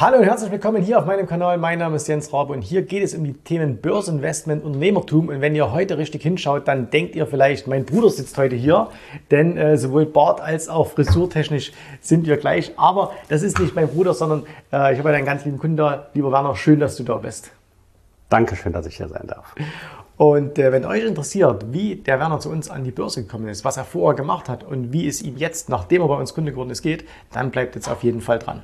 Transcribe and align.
Hallo 0.00 0.18
und 0.18 0.22
herzlich 0.22 0.52
willkommen 0.52 0.80
hier 0.80 1.00
auf 1.00 1.06
meinem 1.06 1.26
Kanal. 1.26 1.58
Mein 1.58 1.80
Name 1.80 1.96
ist 1.96 2.06
Jens 2.06 2.32
Rabe 2.32 2.52
und 2.52 2.62
hier 2.62 2.82
geht 2.82 3.02
es 3.02 3.16
um 3.16 3.24
die 3.24 3.32
Themen 3.32 3.78
Börseninvestment, 3.78 4.62
Unternehmertum. 4.62 5.28
Und 5.28 5.40
wenn 5.40 5.56
ihr 5.56 5.72
heute 5.72 5.98
richtig 5.98 6.22
hinschaut, 6.22 6.68
dann 6.68 6.88
denkt 6.90 7.16
ihr 7.16 7.26
vielleicht, 7.26 7.66
mein 7.66 7.84
Bruder 7.84 8.08
sitzt 8.08 8.38
heute 8.38 8.54
hier, 8.54 8.90
denn 9.32 9.56
äh, 9.56 9.76
sowohl 9.76 10.06
Bart 10.06 10.40
als 10.40 10.68
auch 10.68 10.86
frisurtechnisch 10.86 11.72
sind 12.00 12.28
wir 12.28 12.36
gleich. 12.36 12.74
Aber 12.76 13.10
das 13.28 13.42
ist 13.42 13.58
nicht 13.58 13.74
mein 13.74 13.88
Bruder, 13.88 14.14
sondern 14.14 14.44
äh, 14.72 14.92
ich 14.92 15.00
habe 15.00 15.08
einen 15.08 15.26
ganz 15.26 15.44
lieben 15.44 15.58
Kunden 15.58 15.76
da. 15.76 16.06
Lieber 16.14 16.30
Werner, 16.30 16.54
schön, 16.54 16.78
dass 16.78 16.94
du 16.94 17.02
da 17.02 17.16
bist. 17.16 17.50
Dankeschön, 18.28 18.72
dass 18.72 18.86
ich 18.86 18.98
hier 18.98 19.08
sein 19.08 19.26
darf. 19.26 19.56
Und 20.16 20.60
äh, 20.60 20.70
wenn 20.70 20.84
euch 20.84 21.04
interessiert, 21.04 21.72
wie 21.72 21.96
der 21.96 22.20
Werner 22.20 22.38
zu 22.38 22.50
uns 22.50 22.70
an 22.70 22.84
die 22.84 22.92
Börse 22.92 23.24
gekommen 23.24 23.48
ist, 23.48 23.64
was 23.64 23.76
er 23.76 23.84
vorher 23.84 24.14
gemacht 24.14 24.48
hat 24.48 24.62
und 24.62 24.92
wie 24.92 25.08
es 25.08 25.22
ihm 25.22 25.36
jetzt, 25.38 25.68
nachdem 25.68 26.02
er 26.02 26.06
bei 26.06 26.14
uns 26.18 26.34
Kunde 26.34 26.52
geworden 26.52 26.70
ist, 26.70 26.82
geht, 26.82 27.04
dann 27.32 27.50
bleibt 27.50 27.74
jetzt 27.74 27.90
auf 27.90 28.04
jeden 28.04 28.20
Fall 28.20 28.38
dran. 28.38 28.62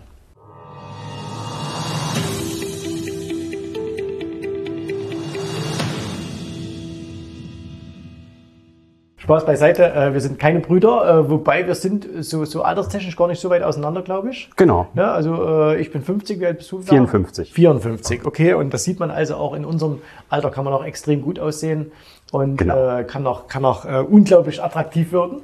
Spaß 9.24 9.46
beiseite, 9.46 9.90
äh, 9.94 10.12
wir 10.12 10.20
sind 10.20 10.38
keine 10.38 10.60
Brüder, 10.60 11.08
äh, 11.08 11.30
wobei 11.30 11.66
wir 11.66 11.74
sind 11.74 12.06
so, 12.20 12.44
so 12.44 12.60
alterstechnisch 12.60 13.16
gar 13.16 13.26
nicht 13.26 13.40
so 13.40 13.48
weit 13.48 13.62
auseinander, 13.62 14.02
glaube 14.02 14.28
ich. 14.28 14.50
Genau. 14.56 14.88
Ja, 14.94 15.12
also 15.12 15.70
äh, 15.70 15.80
ich 15.80 15.90
bin 15.90 16.02
50, 16.02 16.40
wie 16.40 16.46
alt 16.46 16.58
bist 16.58 16.70
du? 16.70 16.82
54. 16.82 17.50
54, 17.50 18.26
okay. 18.26 18.52
Und 18.52 18.74
das 18.74 18.84
sieht 18.84 19.00
man 19.00 19.10
also 19.10 19.36
auch 19.36 19.54
in 19.54 19.64
unserem 19.64 20.02
Alter 20.28 20.50
kann 20.50 20.66
man 20.66 20.74
auch 20.74 20.84
extrem 20.84 21.22
gut 21.22 21.38
aussehen 21.38 21.90
und 22.34 22.56
genau. 22.56 22.98
äh, 22.98 23.04
kann 23.04 23.24
auch, 23.28 23.46
kann 23.46 23.64
auch 23.64 23.84
äh, 23.84 23.98
unglaublich 24.00 24.60
attraktiv 24.60 25.12
wirken. 25.12 25.42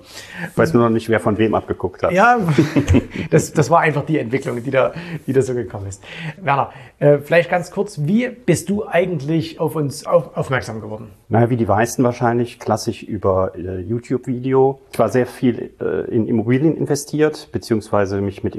Weiß 0.56 0.74
nur 0.74 0.82
noch 0.82 0.90
nicht, 0.90 1.08
wer 1.08 1.20
von 1.20 1.38
wem 1.38 1.54
abgeguckt 1.54 2.02
hat. 2.02 2.10
Ja, 2.10 2.40
das, 3.30 3.52
das 3.52 3.70
war 3.70 3.78
einfach 3.78 4.04
die 4.04 4.18
Entwicklung, 4.18 4.60
die 4.62 4.72
da, 4.72 4.92
die 5.24 5.32
da 5.32 5.40
so 5.40 5.54
gekommen 5.54 5.86
ist. 5.86 6.02
Werner, 6.42 6.72
äh, 6.98 7.18
vielleicht 7.18 7.48
ganz 7.48 7.70
kurz, 7.70 8.00
wie 8.02 8.28
bist 8.28 8.68
du 8.70 8.84
eigentlich 8.86 9.60
auf 9.60 9.76
uns 9.76 10.04
auf, 10.04 10.36
aufmerksam 10.36 10.80
geworden? 10.80 11.10
Naja, 11.28 11.48
wie 11.48 11.56
die 11.56 11.66
meisten 11.66 12.02
wahrscheinlich, 12.02 12.58
klassisch 12.58 13.04
über 13.04 13.52
äh, 13.54 13.78
YouTube-Video. 13.78 14.80
Ich 14.92 14.98
war 14.98 15.10
sehr 15.10 15.26
viel 15.26 15.70
äh, 15.80 16.10
in 16.10 16.26
Immobilien 16.26 16.76
investiert, 16.76 17.50
beziehungsweise 17.52 18.20
mich 18.20 18.42
mit 18.42 18.56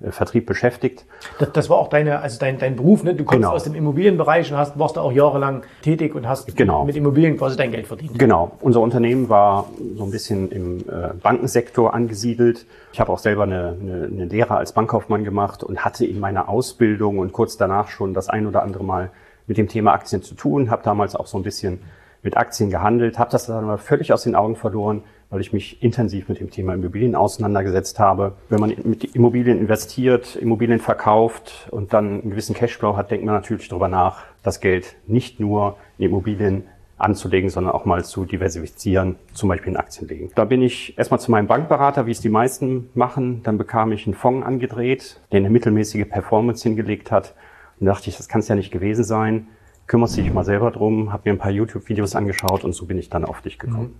Immobilienvertrieb 0.00 0.46
beschäftigt. 0.46 1.04
Das, 1.38 1.52
das 1.52 1.70
war 1.70 1.78
auch 1.78 1.88
deine, 1.88 2.20
also 2.20 2.38
dein, 2.38 2.58
dein 2.58 2.76
Beruf, 2.76 3.02
ne? 3.04 3.14
Du 3.14 3.24
kommst 3.24 3.42
genau. 3.42 3.52
aus 3.52 3.64
dem 3.64 3.74
Immobilienbereich 3.74 4.50
und 4.50 4.58
hast, 4.58 4.78
warst 4.78 4.96
da 4.96 5.02
auch 5.02 5.12
jahrelang 5.12 5.62
tätig 5.82 6.14
und 6.14 6.26
hast 6.28 6.56
genau. 6.56 6.84
mit 6.84 6.96
Immobilien 6.96 7.36
quasi 7.36 7.56
dein 7.56 7.70
Geld 7.70 7.86
verdient. 7.86 8.18
Genau. 8.18 8.52
Unser 8.60 8.80
Unternehmen 8.80 9.28
war 9.28 9.66
so 9.96 10.04
ein 10.04 10.10
bisschen 10.10 10.50
im 10.50 10.80
äh, 10.80 11.14
Bankensektor 11.22 11.94
angesiedelt. 11.94 12.66
Ich 12.92 13.00
habe 13.00 13.12
auch 13.12 13.18
selber 13.18 13.44
eine, 13.44 13.76
eine, 13.80 14.08
eine 14.10 14.24
Lehre 14.24 14.56
als 14.56 14.72
Bankkaufmann 14.72 15.24
gemacht 15.24 15.62
und 15.62 15.84
hatte 15.84 16.06
in 16.06 16.18
meiner 16.18 16.48
Ausbildung 16.48 17.18
und 17.18 17.32
kurz 17.32 17.56
danach 17.56 17.88
schon 17.88 18.14
das 18.14 18.28
ein 18.28 18.46
oder 18.46 18.62
andere 18.62 18.84
Mal 18.84 19.10
mit 19.46 19.58
dem 19.58 19.68
Thema 19.68 19.92
Aktien 19.92 20.22
zu 20.22 20.34
tun, 20.34 20.70
habe 20.70 20.82
damals 20.82 21.16
auch 21.16 21.26
so 21.26 21.36
ein 21.36 21.42
bisschen 21.42 21.80
mit 22.22 22.36
Aktien 22.36 22.70
gehandelt, 22.70 23.18
habe 23.18 23.30
das 23.30 23.46
dann 23.46 23.64
aber 23.64 23.78
völlig 23.78 24.12
aus 24.12 24.22
den 24.22 24.34
Augen 24.34 24.54
verloren, 24.54 25.02
weil 25.30 25.40
ich 25.40 25.52
mich 25.52 25.82
intensiv 25.82 26.28
mit 26.28 26.40
dem 26.40 26.50
Thema 26.50 26.74
Immobilien 26.74 27.14
auseinandergesetzt 27.14 27.98
habe. 27.98 28.34
Wenn 28.48 28.60
man 28.60 28.74
mit 28.84 29.14
Immobilien 29.14 29.58
investiert, 29.58 30.36
Immobilien 30.36 30.80
verkauft 30.80 31.68
und 31.70 31.92
dann 31.92 32.20
einen 32.20 32.30
gewissen 32.30 32.54
Cashflow 32.54 32.96
hat, 32.96 33.10
denkt 33.10 33.24
man 33.24 33.34
natürlich 33.34 33.68
darüber 33.68 33.88
nach, 33.88 34.24
das 34.42 34.60
Geld 34.60 34.96
nicht 35.06 35.40
nur 35.40 35.76
in 35.98 36.06
Immobilien 36.06 36.64
anzulegen, 36.98 37.48
sondern 37.48 37.72
auch 37.72 37.86
mal 37.86 38.04
zu 38.04 38.26
diversifizieren, 38.26 39.16
zum 39.32 39.48
Beispiel 39.48 39.72
in 39.72 39.76
Aktien 39.78 40.08
legen. 40.08 40.30
Da 40.34 40.44
bin 40.44 40.60
ich 40.60 40.98
erstmal 40.98 41.20
zu 41.20 41.30
meinem 41.30 41.46
Bankberater, 41.46 42.06
wie 42.06 42.10
es 42.10 42.20
die 42.20 42.28
meisten 42.28 42.90
machen. 42.94 43.42
Dann 43.42 43.56
bekam 43.56 43.92
ich 43.92 44.06
einen 44.06 44.14
Fonds 44.14 44.46
angedreht, 44.46 45.20
der 45.32 45.38
eine 45.38 45.48
mittelmäßige 45.48 46.06
Performance 46.08 46.62
hingelegt 46.62 47.10
hat 47.10 47.34
dann 47.80 47.86
dachte 47.86 48.10
ich, 48.10 48.16
das 48.16 48.28
kann 48.28 48.40
es 48.40 48.48
ja 48.48 48.54
nicht 48.54 48.70
gewesen 48.70 49.04
sein. 49.04 49.48
Kümmerst 49.90 50.16
dich 50.16 50.32
mal 50.32 50.44
selber 50.44 50.70
drum, 50.70 51.12
habe 51.12 51.28
mir 51.28 51.34
ein 51.34 51.38
paar 51.38 51.50
YouTube-Videos 51.50 52.14
angeschaut 52.14 52.62
und 52.62 52.74
so 52.74 52.86
bin 52.86 52.96
ich 52.96 53.10
dann 53.10 53.24
auf 53.24 53.42
dich 53.42 53.58
gekommen. 53.58 53.96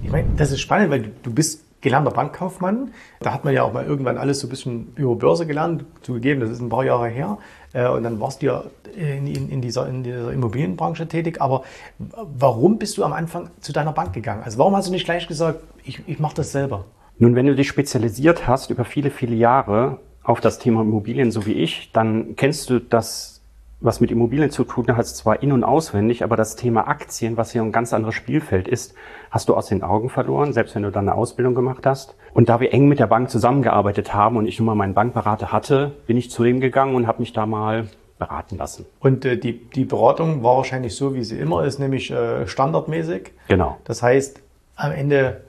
Mhm. 0.00 0.04
Ich 0.04 0.10
meine, 0.10 0.28
das 0.36 0.50
ist 0.50 0.58
spannend, 0.58 0.90
weil 0.90 1.02
du, 1.02 1.10
du 1.22 1.32
bist 1.32 1.80
gelernter 1.80 2.10
Bankkaufmann. 2.10 2.90
Da 3.20 3.32
hat 3.32 3.44
man 3.44 3.54
ja 3.54 3.62
auch 3.62 3.72
mal 3.72 3.86
irgendwann 3.86 4.18
alles 4.18 4.40
so 4.40 4.48
ein 4.48 4.50
bisschen 4.50 4.92
über 4.96 5.14
Börse 5.14 5.46
gelernt, 5.46 5.84
zugegeben, 6.02 6.40
das 6.40 6.50
ist 6.50 6.60
ein 6.60 6.68
paar 6.68 6.84
Jahre 6.84 7.06
her. 7.06 7.38
Äh, 7.72 7.86
und 7.86 8.02
dann 8.02 8.18
warst 8.18 8.42
du 8.42 8.46
ja 8.46 8.64
in, 8.96 9.28
in, 9.28 9.48
in, 9.48 9.60
dieser, 9.60 9.88
in 9.88 10.02
dieser 10.02 10.32
Immobilienbranche 10.32 11.06
tätig. 11.06 11.40
Aber 11.40 11.62
warum 11.98 12.80
bist 12.80 12.98
du 12.98 13.04
am 13.04 13.12
Anfang 13.12 13.50
zu 13.60 13.72
deiner 13.72 13.92
Bank 13.92 14.14
gegangen? 14.14 14.42
Also 14.42 14.58
warum 14.58 14.74
hast 14.74 14.88
du 14.88 14.92
nicht 14.92 15.04
gleich 15.04 15.28
gesagt, 15.28 15.60
ich, 15.84 16.02
ich 16.08 16.18
mache 16.18 16.34
das 16.34 16.50
selber? 16.50 16.86
Nun, 17.20 17.36
wenn 17.36 17.46
du 17.46 17.54
dich 17.54 17.68
spezialisiert 17.68 18.48
hast 18.48 18.70
über 18.70 18.84
viele, 18.84 19.12
viele 19.12 19.36
Jahre 19.36 20.00
auf 20.24 20.40
das 20.40 20.58
Thema 20.58 20.82
Immobilien, 20.82 21.30
so 21.30 21.46
wie 21.46 21.52
ich, 21.52 21.92
dann 21.92 22.34
kennst 22.34 22.70
du 22.70 22.80
das, 22.80 23.37
was 23.80 24.00
mit 24.00 24.10
Immobilien 24.10 24.50
zu 24.50 24.64
tun 24.64 24.86
hat, 24.96 25.06
zwar 25.06 25.42
in- 25.42 25.52
und 25.52 25.62
auswendig, 25.62 26.24
aber 26.24 26.36
das 26.36 26.56
Thema 26.56 26.88
Aktien, 26.88 27.36
was 27.36 27.52
hier 27.52 27.62
ein 27.62 27.70
ganz 27.70 27.92
anderes 27.92 28.14
Spielfeld 28.14 28.66
ist, 28.66 28.94
hast 29.30 29.48
du 29.48 29.54
aus 29.54 29.66
den 29.66 29.82
Augen 29.82 30.10
verloren, 30.10 30.52
selbst 30.52 30.74
wenn 30.74 30.82
du 30.82 30.90
dann 30.90 31.08
eine 31.08 31.16
Ausbildung 31.16 31.54
gemacht 31.54 31.86
hast. 31.86 32.16
Und 32.34 32.48
da 32.48 32.58
wir 32.60 32.72
eng 32.72 32.88
mit 32.88 32.98
der 32.98 33.06
Bank 33.06 33.30
zusammengearbeitet 33.30 34.14
haben 34.14 34.36
und 34.36 34.46
ich 34.46 34.58
nun 34.58 34.66
mal 34.66 34.74
meinen 34.74 34.94
Bankberater 34.94 35.52
hatte, 35.52 35.92
bin 36.06 36.16
ich 36.16 36.30
zu 36.30 36.44
ihm 36.44 36.60
gegangen 36.60 36.96
und 36.96 37.06
habe 37.06 37.20
mich 37.20 37.32
da 37.32 37.46
mal 37.46 37.88
beraten 38.18 38.56
lassen. 38.56 38.84
Und 38.98 39.24
äh, 39.24 39.36
die, 39.36 39.70
die 39.70 39.84
Beratung 39.84 40.42
war 40.42 40.56
wahrscheinlich 40.56 40.96
so, 40.96 41.14
wie 41.14 41.22
sie 41.22 41.38
immer 41.38 41.64
ist, 41.64 41.78
nämlich 41.78 42.10
äh, 42.10 42.48
standardmäßig. 42.48 43.30
Genau. 43.46 43.76
Das 43.84 44.02
heißt, 44.02 44.40
am 44.74 44.90
Ende 44.90 45.42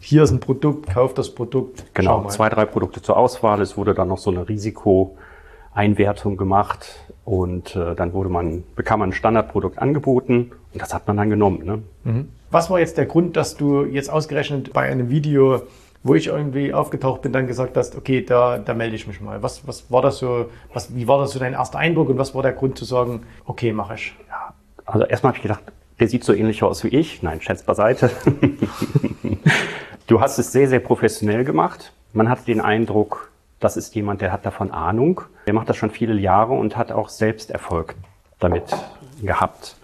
hier 0.00 0.22
ist 0.22 0.30
ein 0.30 0.40
Produkt, 0.40 0.88
kauf 0.92 1.14
das 1.14 1.34
Produkt. 1.34 1.84
Genau, 1.94 2.24
zwei, 2.28 2.48
drei 2.48 2.64
Produkte 2.64 3.02
zur 3.02 3.16
Auswahl. 3.16 3.60
Es 3.60 3.76
wurde 3.76 3.94
dann 3.94 4.08
noch 4.08 4.18
so 4.18 4.30
eine 4.30 4.48
Risikoeinwertung 5.76 6.36
gemacht 6.36 6.96
und 7.24 7.76
äh, 7.76 7.94
dann 7.94 8.12
wurde 8.12 8.28
man, 8.28 8.64
bekam 8.74 9.00
man 9.00 9.10
ein 9.10 9.12
Standardprodukt 9.12 9.78
angeboten 9.78 10.52
und 10.72 10.82
das 10.82 10.94
hat 10.94 11.06
man 11.06 11.16
dann 11.16 11.30
genommen. 11.30 11.64
Ne? 11.64 11.82
Mhm. 12.04 12.28
Was 12.50 12.70
war 12.70 12.78
jetzt 12.78 12.96
der 12.96 13.06
Grund, 13.06 13.36
dass 13.36 13.56
du 13.56 13.84
jetzt 13.84 14.08
ausgerechnet 14.08 14.72
bei 14.72 14.82
einem 14.82 15.10
Video, 15.10 15.62
wo 16.02 16.14
ich 16.14 16.28
irgendwie 16.28 16.72
aufgetaucht 16.72 17.22
bin, 17.22 17.32
dann 17.32 17.46
gesagt 17.46 17.76
hast, 17.76 17.96
okay, 17.96 18.22
da, 18.22 18.58
da 18.58 18.74
melde 18.74 18.96
ich 18.96 19.06
mich 19.06 19.20
mal. 19.20 19.42
Was, 19.42 19.66
was 19.66 19.90
war 19.90 20.02
das 20.02 20.18
so, 20.18 20.46
was, 20.72 20.94
wie 20.94 21.08
war 21.08 21.18
das 21.18 21.32
so 21.32 21.38
dein 21.38 21.52
erster 21.52 21.78
Eindruck 21.78 22.08
und 22.08 22.18
was 22.18 22.34
war 22.34 22.42
der 22.42 22.52
Grund 22.52 22.78
zu 22.78 22.84
sagen, 22.84 23.22
okay, 23.44 23.72
mache 23.72 23.94
ich? 23.94 24.14
Ja, 24.28 24.54
also 24.84 25.04
erstmal 25.04 25.30
habe 25.30 25.38
ich 25.38 25.42
gedacht, 25.42 25.64
der 25.98 26.08
sieht 26.08 26.24
so 26.24 26.32
ähnlich 26.32 26.62
aus 26.62 26.84
wie 26.84 26.88
ich. 26.88 27.22
Nein, 27.22 27.40
Scherz 27.40 27.62
beiseite. 27.62 28.10
Du 30.08 30.20
hast 30.20 30.38
es 30.38 30.52
sehr, 30.52 30.68
sehr 30.68 30.78
professionell 30.78 31.42
gemacht. 31.44 31.92
Man 32.12 32.28
hat 32.28 32.46
den 32.46 32.60
Eindruck, 32.60 33.32
das 33.60 33.76
ist 33.76 33.94
jemand, 33.94 34.20
der 34.20 34.32
hat 34.32 34.44
davon 34.44 34.70
Ahnung. 34.70 35.22
Der 35.46 35.54
macht 35.54 35.68
das 35.68 35.76
schon 35.76 35.90
viele 35.90 36.14
Jahre 36.14 36.52
und 36.52 36.76
hat 36.76 36.92
auch 36.92 37.08
selbst 37.08 37.50
Erfolg 37.50 37.94
damit 38.38 38.64
gehabt. 39.22 39.76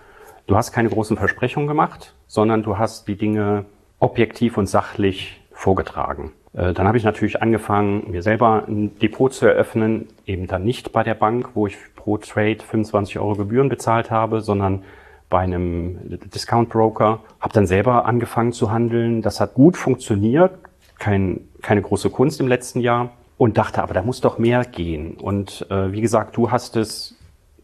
Du 0.47 0.57
hast 0.57 0.73
keine 0.73 0.91
großen 0.91 1.17
Versprechungen 1.17 1.69
gemacht, 1.69 2.15
sondern 2.27 2.63
du 2.63 2.79
hast 2.79 3.09
die 3.09 3.17
Dinge 3.17 3.65
objektiv 3.99 4.59
und 4.59 4.67
sachlich 4.67 5.41
vorgetragen. 5.53 6.33
Äh, 6.53 6.73
dann 6.75 6.87
habe 6.87 6.99
ich 6.99 7.05
natürlich 7.05 7.41
angefangen, 7.41 8.11
mir 8.11 8.23
selber 8.23 8.65
ein 8.67 8.99
Depot 8.99 9.33
zu 9.33 9.47
eröffnen, 9.47 10.09
eben 10.27 10.47
dann 10.47 10.65
nicht 10.65 10.93
bei 10.93 11.03
der 11.03 11.15
Bank, 11.15 11.51
wo 11.55 11.67
ich 11.67 11.77
pro 11.97 12.19
Trade 12.19 12.59
25 12.59 13.19
Euro 13.19 13.37
Gebühren 13.37 13.69
bezahlt 13.69 14.11
habe, 14.11 14.41
sondern 14.41 14.83
bei 15.31 15.39
einem 15.39 15.99
Discount 16.35 16.69
Broker, 16.69 17.21
habe 17.41 17.55
dann 17.55 17.67
selber 17.67 18.05
angefangen 18.05 18.53
zu 18.53 18.71
handeln. 18.71 19.23
Das 19.23 19.41
hat 19.41 19.55
gut 19.55 19.79
funktioniert, 19.79 20.53
kein, 20.99 21.49
keine 21.63 21.81
große 21.81 22.11
Kunst 22.11 22.39
im 22.41 22.49
letzten 22.49 22.81
Jahr 22.81 23.13
und 23.39 23.59
dachte, 23.59 23.83
aber 23.83 23.95
da 23.95 24.03
muss 24.03 24.21
doch 24.21 24.39
mehr 24.39 24.65
gehen. 24.65 25.15
Und 25.15 25.67
äh, 25.71 25.93
wie 25.93 26.01
gesagt, 26.01 26.37
du 26.37 26.51
hast 26.51 26.77
es 26.77 27.17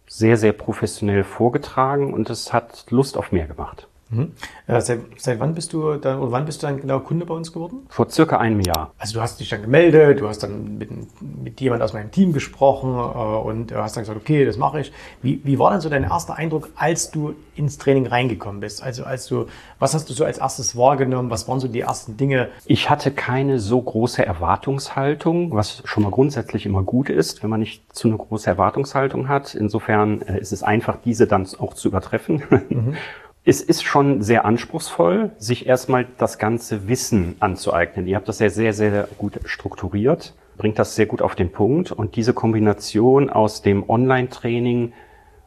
sehr, 0.07 0.37
sehr 0.37 0.53
professionell 0.53 1.25
vorgetragen 1.25 2.13
und 2.15 2.31
es 2.31 2.53
hat 2.53 2.87
Lust 2.91 3.17
auf 3.17 3.31
mehr 3.31 3.47
gemacht. 3.47 3.89
Mhm. 4.11 4.33
Äh, 4.67 4.81
seit, 4.81 5.01
seit, 5.19 5.39
wann 5.39 5.55
bist 5.55 5.73
du 5.73 5.95
dann, 5.95 6.21
oder 6.21 6.33
wann 6.33 6.47
bist 6.47 6.63
du 6.63 6.67
dann 6.67 6.81
genau 6.81 7.01
Kunde 7.01 7.27
bei 7.27 7.35
uns 7.35 7.53
geworden? 7.53 7.87
Vor 7.89 8.09
circa 8.09 8.39
einem 8.39 8.61
Jahr. 8.61 8.93
Also 8.99 9.15
du 9.15 9.21
hast 9.21 9.39
dich 9.39 9.51
dann 9.51 9.63
gemeldet, 9.63 10.21
du 10.21 10.29
hast 10.29 10.43
dann 10.43 10.79
mit, 10.79 10.91
mit 11.21 11.61
jemand 11.61 11.83
aus 11.83 11.93
meinem 11.93 12.11
Team 12.11 12.33
gesprochen 12.33 12.95
äh, 12.95 13.47
und 13.47 13.75
hast 13.75 13.97
dann 13.97 14.03
gesagt, 14.05 14.19
okay, 14.19 14.45
das 14.45 14.57
mache 14.57 14.81
ich. 14.81 14.93
Wie, 15.21 15.41
wie 15.45 15.59
war 15.59 15.73
denn 15.73 15.81
so 15.81 15.91
dein 15.91 16.05
erster 16.05 16.37
Eindruck, 16.37 16.71
als 16.77 17.11
du 17.11 17.35
ins 17.55 17.77
Training 17.77 18.07
reingekommen 18.07 18.61
bist? 18.61 18.83
Also 18.83 19.05
als 19.05 19.27
du, 19.27 19.47
was 19.79 19.95
hast 19.95 20.09
du 20.09 20.15
so 20.15 20.25
als 20.25 20.39
erstes 20.39 20.77
wahrgenommen? 20.77 21.31
Was 21.31 21.47
waren 21.47 21.61
so 21.61 21.69
die 21.69 21.81
ersten 21.81 22.17
Dinge? 22.17 22.49
Ich 22.65 22.89
hatte 22.89 23.11
keine 23.11 23.59
so 23.59 23.81
große 23.81 24.25
Erwartungshaltung, 24.25 25.53
was 25.53 25.83
schon 25.85 26.03
mal 26.03 26.11
grundsätzlich 26.11 26.65
immer 26.65 26.83
gut 26.83 27.11
ist, 27.11 27.43
wenn 27.43 27.51
man 27.51 27.61
nicht 27.61 27.95
zu 27.95 28.09
eine 28.09 28.17
große 28.17 28.49
Erwartungshaltung 28.49 29.29
hat. 29.29 29.55
Insofern 29.55 30.23
äh, 30.23 30.39
ist 30.39 30.53
es 30.53 30.63
einfach, 30.63 30.97
diese 31.05 31.27
dann 31.27 31.47
auch 31.59 31.75
zu 31.75 31.89
übertreffen. 31.89 32.43
Mhm. 32.71 32.97
Es 33.49 33.63
ist 33.63 33.83
schon 33.83 34.21
sehr 34.21 34.45
anspruchsvoll, 34.45 35.31
sich 35.39 35.65
erstmal 35.65 36.07
das 36.19 36.37
ganze 36.37 36.87
Wissen 36.87 37.37
anzueignen. 37.41 38.07
Ihr 38.07 38.17
habt 38.17 38.29
das 38.29 38.41
ja 38.41 38.51
sehr, 38.51 38.75
sehr 38.75 39.09
gut 39.17 39.41
strukturiert, 39.47 40.35
bringt 40.59 40.79
das 40.79 40.97
sehr 40.97 41.07
gut 41.07 41.23
auf 41.23 41.35
den 41.35 41.51
Punkt. 41.51 41.91
Und 41.91 42.17
diese 42.17 42.35
Kombination 42.35 43.31
aus 43.31 43.63
dem 43.63 43.89
Online-Training 43.89 44.93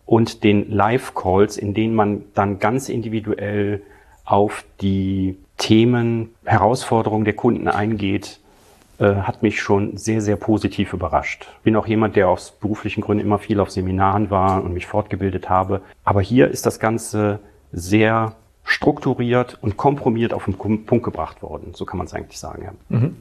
und 0.07 0.44
den 0.44 0.71
Live-Calls, 0.71 1.57
in 1.57 1.75
denen 1.75 1.94
man 1.94 2.24
dann 2.33 2.57
ganz 2.57 2.89
individuell 2.89 3.83
auf 4.25 4.65
die 4.81 5.38
Themen, 5.57 6.31
Herausforderungen 6.44 7.25
der 7.25 7.36
Kunden 7.36 7.68
eingeht, 7.68 8.39
äh, 8.98 9.13
hat 9.13 9.44
mich 9.44 9.62
schon 9.62 9.95
sehr, 9.95 10.21
sehr 10.21 10.38
positiv 10.38 10.94
überrascht. 10.94 11.50
Bin 11.63 11.75
auch 11.75 11.86
jemand, 11.86 12.15
der 12.15 12.30
aus 12.30 12.50
beruflichen 12.50 13.01
Gründen 13.01 13.24
immer 13.24 13.38
viel 13.38 13.59
auf 13.59 13.69
Seminaren 13.69 14.31
war 14.31 14.63
und 14.63 14.74
mich 14.74 14.88
fortgebildet 14.88 15.51
habe. 15.51 15.81
Aber 16.03 16.21
hier 16.21 16.48
ist 16.48 16.65
das 16.65 16.80
Ganze 16.80 17.39
sehr 17.71 18.35
strukturiert 18.63 19.57
und 19.62 19.77
kompromiert 19.77 20.33
auf 20.33 20.45
den 20.45 20.56
Punkt 20.57 21.03
gebracht 21.03 21.41
worden. 21.41 21.73
So 21.73 21.85
kann 21.85 21.97
man 21.97 22.07
es 22.07 22.13
eigentlich 22.13 22.39
sagen. 22.39 22.63
Ja. 22.63 22.97
Mhm. 22.97 23.18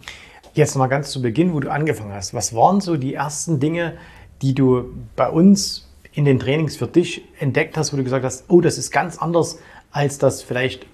Jetzt 0.55 0.76
mal 0.76 0.88
ganz 0.88 1.11
zu 1.11 1.23
Beginn, 1.23 1.55
wo 1.55 1.61
du 1.61 1.70
angefangen 1.70 2.12
hast. 2.12 2.35
Was 2.35 2.55
waren 2.55 2.81
so 2.81 2.97
die 2.97 3.14
ersten 3.14 3.61
Dinge, 3.61 3.94
die 4.43 4.55
du 4.55 4.93
bei 5.17 5.29
uns 5.29 5.88
in 6.12 6.25
den 6.25 6.38
Trainings 6.38 6.76
für 6.76 6.87
dich 6.87 7.25
entdeckt 7.38 7.76
hast, 7.76 7.93
wo 7.93 7.97
du 7.97 8.05
gesagt 8.05 8.25
hast, 8.25 8.44
oh, 8.49 8.61
das 8.61 8.79
ist 8.79 8.91
ganz 8.91 9.19
anders, 9.19 9.58
als 9.93 10.19
das 10.19 10.43
vielleicht 10.43 10.87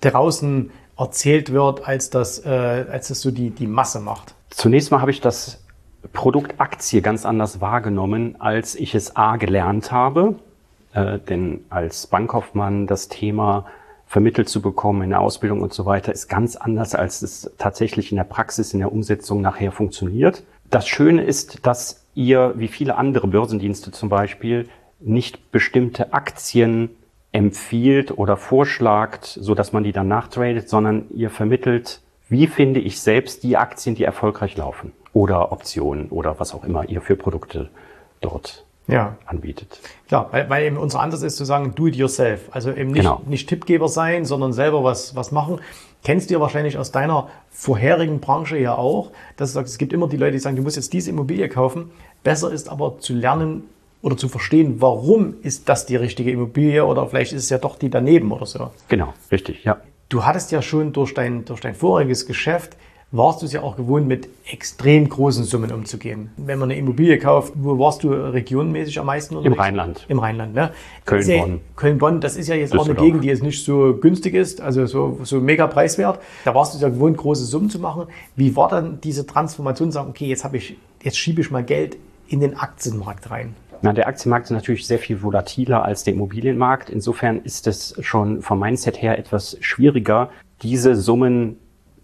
draußen 0.00 0.70
erzählt 0.98 1.52
wird, 1.52 1.86
als 1.86 2.10
das, 2.10 2.44
äh, 2.44 2.48
als 2.48 3.08
das 3.08 3.20
so 3.20 3.30
die, 3.30 3.50
die 3.50 3.66
Masse 3.66 4.00
macht? 4.00 4.34
Zunächst 4.50 4.90
mal 4.90 5.00
habe 5.00 5.10
ich 5.10 5.20
das 5.20 5.62
Produkt 6.12 6.60
Aktie 6.60 7.02
ganz 7.02 7.24
anders 7.24 7.60
wahrgenommen, 7.60 8.36
als 8.38 8.74
ich 8.74 8.94
es 8.94 9.16
A 9.16 9.36
gelernt 9.36 9.92
habe. 9.92 10.36
Äh, 10.92 11.18
denn 11.18 11.64
als 11.70 12.06
Bankkaufmann 12.06 12.86
das 12.86 13.08
Thema 13.08 13.66
vermittelt 14.06 14.48
zu 14.48 14.60
bekommen 14.60 15.02
in 15.02 15.10
der 15.10 15.20
Ausbildung 15.20 15.60
und 15.62 15.72
so 15.72 15.86
weiter, 15.86 16.12
ist 16.12 16.28
ganz 16.28 16.56
anders, 16.56 16.94
als 16.96 17.22
es 17.22 17.52
tatsächlich 17.58 18.10
in 18.10 18.16
der 18.16 18.24
Praxis, 18.24 18.72
in 18.72 18.80
der 18.80 18.92
Umsetzung 18.92 19.40
nachher 19.40 19.70
funktioniert. 19.70 20.42
Das 20.68 20.88
Schöne 20.88 21.22
ist, 21.22 21.64
dass 21.64 22.04
ihr, 22.14 22.54
wie 22.56 22.68
viele 22.68 22.96
andere 22.96 23.28
Börsendienste 23.28 23.92
zum 23.92 24.08
Beispiel, 24.08 24.68
nicht 24.98 25.52
bestimmte 25.52 26.12
Aktien 26.12 26.90
empfiehlt 27.32 28.18
oder 28.18 28.36
vorschlagt, 28.36 29.26
so 29.26 29.54
dass 29.54 29.72
man 29.72 29.84
die 29.84 29.92
dann 29.92 30.08
nachtradet, 30.08 30.68
sondern 30.68 31.06
ihr 31.10 31.30
vermittelt, 31.30 32.02
wie 32.28 32.48
finde 32.48 32.80
ich 32.80 33.00
selbst 33.00 33.44
die 33.44 33.56
Aktien, 33.56 33.94
die 33.94 34.04
erfolgreich 34.04 34.56
laufen 34.56 34.92
oder 35.12 35.52
Optionen 35.52 36.08
oder 36.08 36.40
was 36.40 36.54
auch 36.54 36.64
immer 36.64 36.88
ihr 36.88 37.00
für 37.00 37.16
Produkte 37.16 37.70
dort 38.20 38.66
ja. 38.90 39.16
anbietet. 39.26 39.80
Klar, 40.08 40.28
weil, 40.32 40.48
weil 40.50 40.64
eben 40.64 40.76
unser 40.76 41.00
Ansatz 41.00 41.22
ist 41.22 41.36
zu 41.36 41.44
sagen, 41.44 41.74
do 41.74 41.86
it 41.86 41.96
yourself. 41.96 42.48
Also 42.50 42.70
eben 42.70 42.90
nicht, 42.90 43.02
genau. 43.02 43.22
nicht 43.26 43.48
Tippgeber 43.48 43.88
sein, 43.88 44.24
sondern 44.24 44.52
selber 44.52 44.84
was, 44.84 45.14
was 45.16 45.32
machen. 45.32 45.60
Kennst 46.02 46.30
du 46.30 46.34
ja 46.34 46.40
wahrscheinlich 46.40 46.78
aus 46.78 46.92
deiner 46.92 47.28
vorherigen 47.50 48.20
Branche 48.20 48.58
ja 48.58 48.74
auch, 48.74 49.10
dass 49.36 49.50
du 49.50 49.54
sagst, 49.54 49.72
es 49.72 49.78
gibt 49.78 49.92
immer 49.92 50.08
die 50.08 50.16
Leute, 50.16 50.32
die 50.32 50.38
sagen, 50.38 50.56
du 50.56 50.62
musst 50.62 50.76
jetzt 50.76 50.92
diese 50.92 51.10
Immobilie 51.10 51.48
kaufen. 51.48 51.90
Besser 52.22 52.50
ist 52.50 52.68
aber 52.68 52.98
zu 52.98 53.14
lernen 53.14 53.64
oder 54.02 54.16
zu 54.16 54.28
verstehen, 54.28 54.80
warum 54.80 55.34
ist 55.42 55.68
das 55.68 55.84
die 55.84 55.96
richtige 55.96 56.30
Immobilie 56.30 56.84
oder 56.84 57.06
vielleicht 57.06 57.32
ist 57.32 57.44
es 57.44 57.50
ja 57.50 57.58
doch 57.58 57.76
die 57.76 57.90
daneben 57.90 58.32
oder 58.32 58.46
so. 58.46 58.70
Genau, 58.88 59.12
richtig, 59.30 59.64
ja. 59.64 59.78
Du 60.08 60.24
hattest 60.24 60.50
ja 60.52 60.62
schon 60.62 60.92
durch 60.92 61.14
dein, 61.14 61.44
durch 61.44 61.60
dein 61.60 61.74
voriges 61.74 62.26
Geschäft 62.26 62.76
warst 63.12 63.42
du 63.42 63.46
es 63.46 63.52
ja 63.52 63.62
auch 63.62 63.76
gewohnt, 63.76 64.06
mit 64.06 64.28
extrem 64.46 65.08
großen 65.08 65.44
Summen 65.44 65.72
umzugehen. 65.72 66.30
Wenn 66.36 66.58
man 66.58 66.70
eine 66.70 66.78
Immobilie 66.78 67.18
kauft, 67.18 67.52
wo 67.56 67.78
warst 67.78 68.04
du 68.04 68.10
regionenmäßig 68.10 69.00
am 69.00 69.06
meisten 69.06 69.36
unterwegs? 69.36 69.56
Im 69.56 69.60
Rheinland. 69.60 70.06
Im 70.08 70.18
Rheinland, 70.20 70.54
ne? 70.54 70.70
Köln-Bonn. 71.06 71.60
Köln-Bonn, 71.76 72.20
das 72.20 72.36
ist 72.36 72.48
ja 72.48 72.54
jetzt 72.54 72.76
auch 72.76 72.84
eine 72.84 72.94
Gegend, 72.94 73.24
die 73.24 73.28
jetzt 73.28 73.42
nicht 73.42 73.64
so 73.64 73.96
günstig 74.00 74.34
ist, 74.34 74.60
also 74.60 74.86
so, 74.86 75.18
so 75.24 75.40
mega 75.40 75.66
preiswert. 75.66 76.20
Da 76.44 76.54
warst 76.54 76.74
du 76.74 76.78
ja 76.78 76.88
gewohnt, 76.88 77.16
große 77.16 77.44
Summen 77.44 77.68
zu 77.68 77.80
machen. 77.80 78.06
Wie 78.36 78.54
war 78.54 78.68
dann 78.68 79.00
diese 79.00 79.26
Transformation, 79.26 79.90
sagen, 79.90 80.10
okay, 80.10 80.26
jetzt 80.26 80.44
habe 80.44 80.56
ich, 80.56 80.76
jetzt 81.02 81.18
schiebe 81.18 81.40
ich 81.40 81.50
mal 81.50 81.64
Geld 81.64 81.96
in 82.28 82.40
den 82.40 82.56
Aktienmarkt 82.56 83.30
rein? 83.30 83.56
Na, 83.82 83.92
der 83.92 84.06
Aktienmarkt 84.06 84.44
ist 84.44 84.50
natürlich 84.50 84.86
sehr 84.86 84.98
viel 84.98 85.22
volatiler 85.22 85.84
als 85.84 86.04
der 86.04 86.12
Immobilienmarkt. 86.12 86.90
Insofern 86.90 87.40
ist 87.40 87.66
es 87.66 87.96
schon 88.00 88.42
vom 88.42 88.60
Mindset 88.60 89.00
her 89.00 89.18
etwas 89.18 89.56
schwieriger, 89.60 90.28
diese 90.62 90.94
Summen 90.94 91.56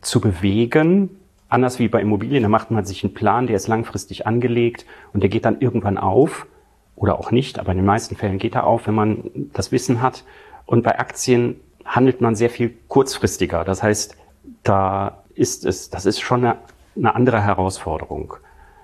zu 0.06 0.20
bewegen. 0.20 1.10
Anders 1.48 1.78
wie 1.78 1.88
bei 1.88 2.00
Immobilien, 2.00 2.42
da 2.42 2.48
macht 2.48 2.70
man 2.70 2.84
sich 2.84 3.04
einen 3.04 3.14
Plan, 3.14 3.46
der 3.46 3.56
ist 3.56 3.68
langfristig 3.68 4.26
angelegt 4.26 4.84
und 5.12 5.22
der 5.22 5.30
geht 5.30 5.44
dann 5.44 5.60
irgendwann 5.60 5.98
auf 5.98 6.46
oder 6.96 7.18
auch 7.18 7.30
nicht, 7.30 7.58
aber 7.58 7.72
in 7.72 7.78
den 7.78 7.86
meisten 7.86 8.16
Fällen 8.16 8.38
geht 8.38 8.54
er 8.54 8.66
auf, 8.66 8.86
wenn 8.86 8.94
man 8.94 9.30
das 9.52 9.70
Wissen 9.70 10.02
hat. 10.02 10.24
Und 10.64 10.82
bei 10.82 10.98
Aktien 10.98 11.60
handelt 11.84 12.20
man 12.20 12.34
sehr 12.34 12.50
viel 12.50 12.74
kurzfristiger. 12.88 13.64
Das 13.64 13.82
heißt, 13.82 14.16
da 14.64 15.22
ist 15.34 15.64
es, 15.64 15.90
das 15.90 16.06
ist 16.06 16.20
schon 16.20 16.44
eine, 16.44 16.56
eine 16.96 17.14
andere 17.14 17.42
Herausforderung. 17.42 18.34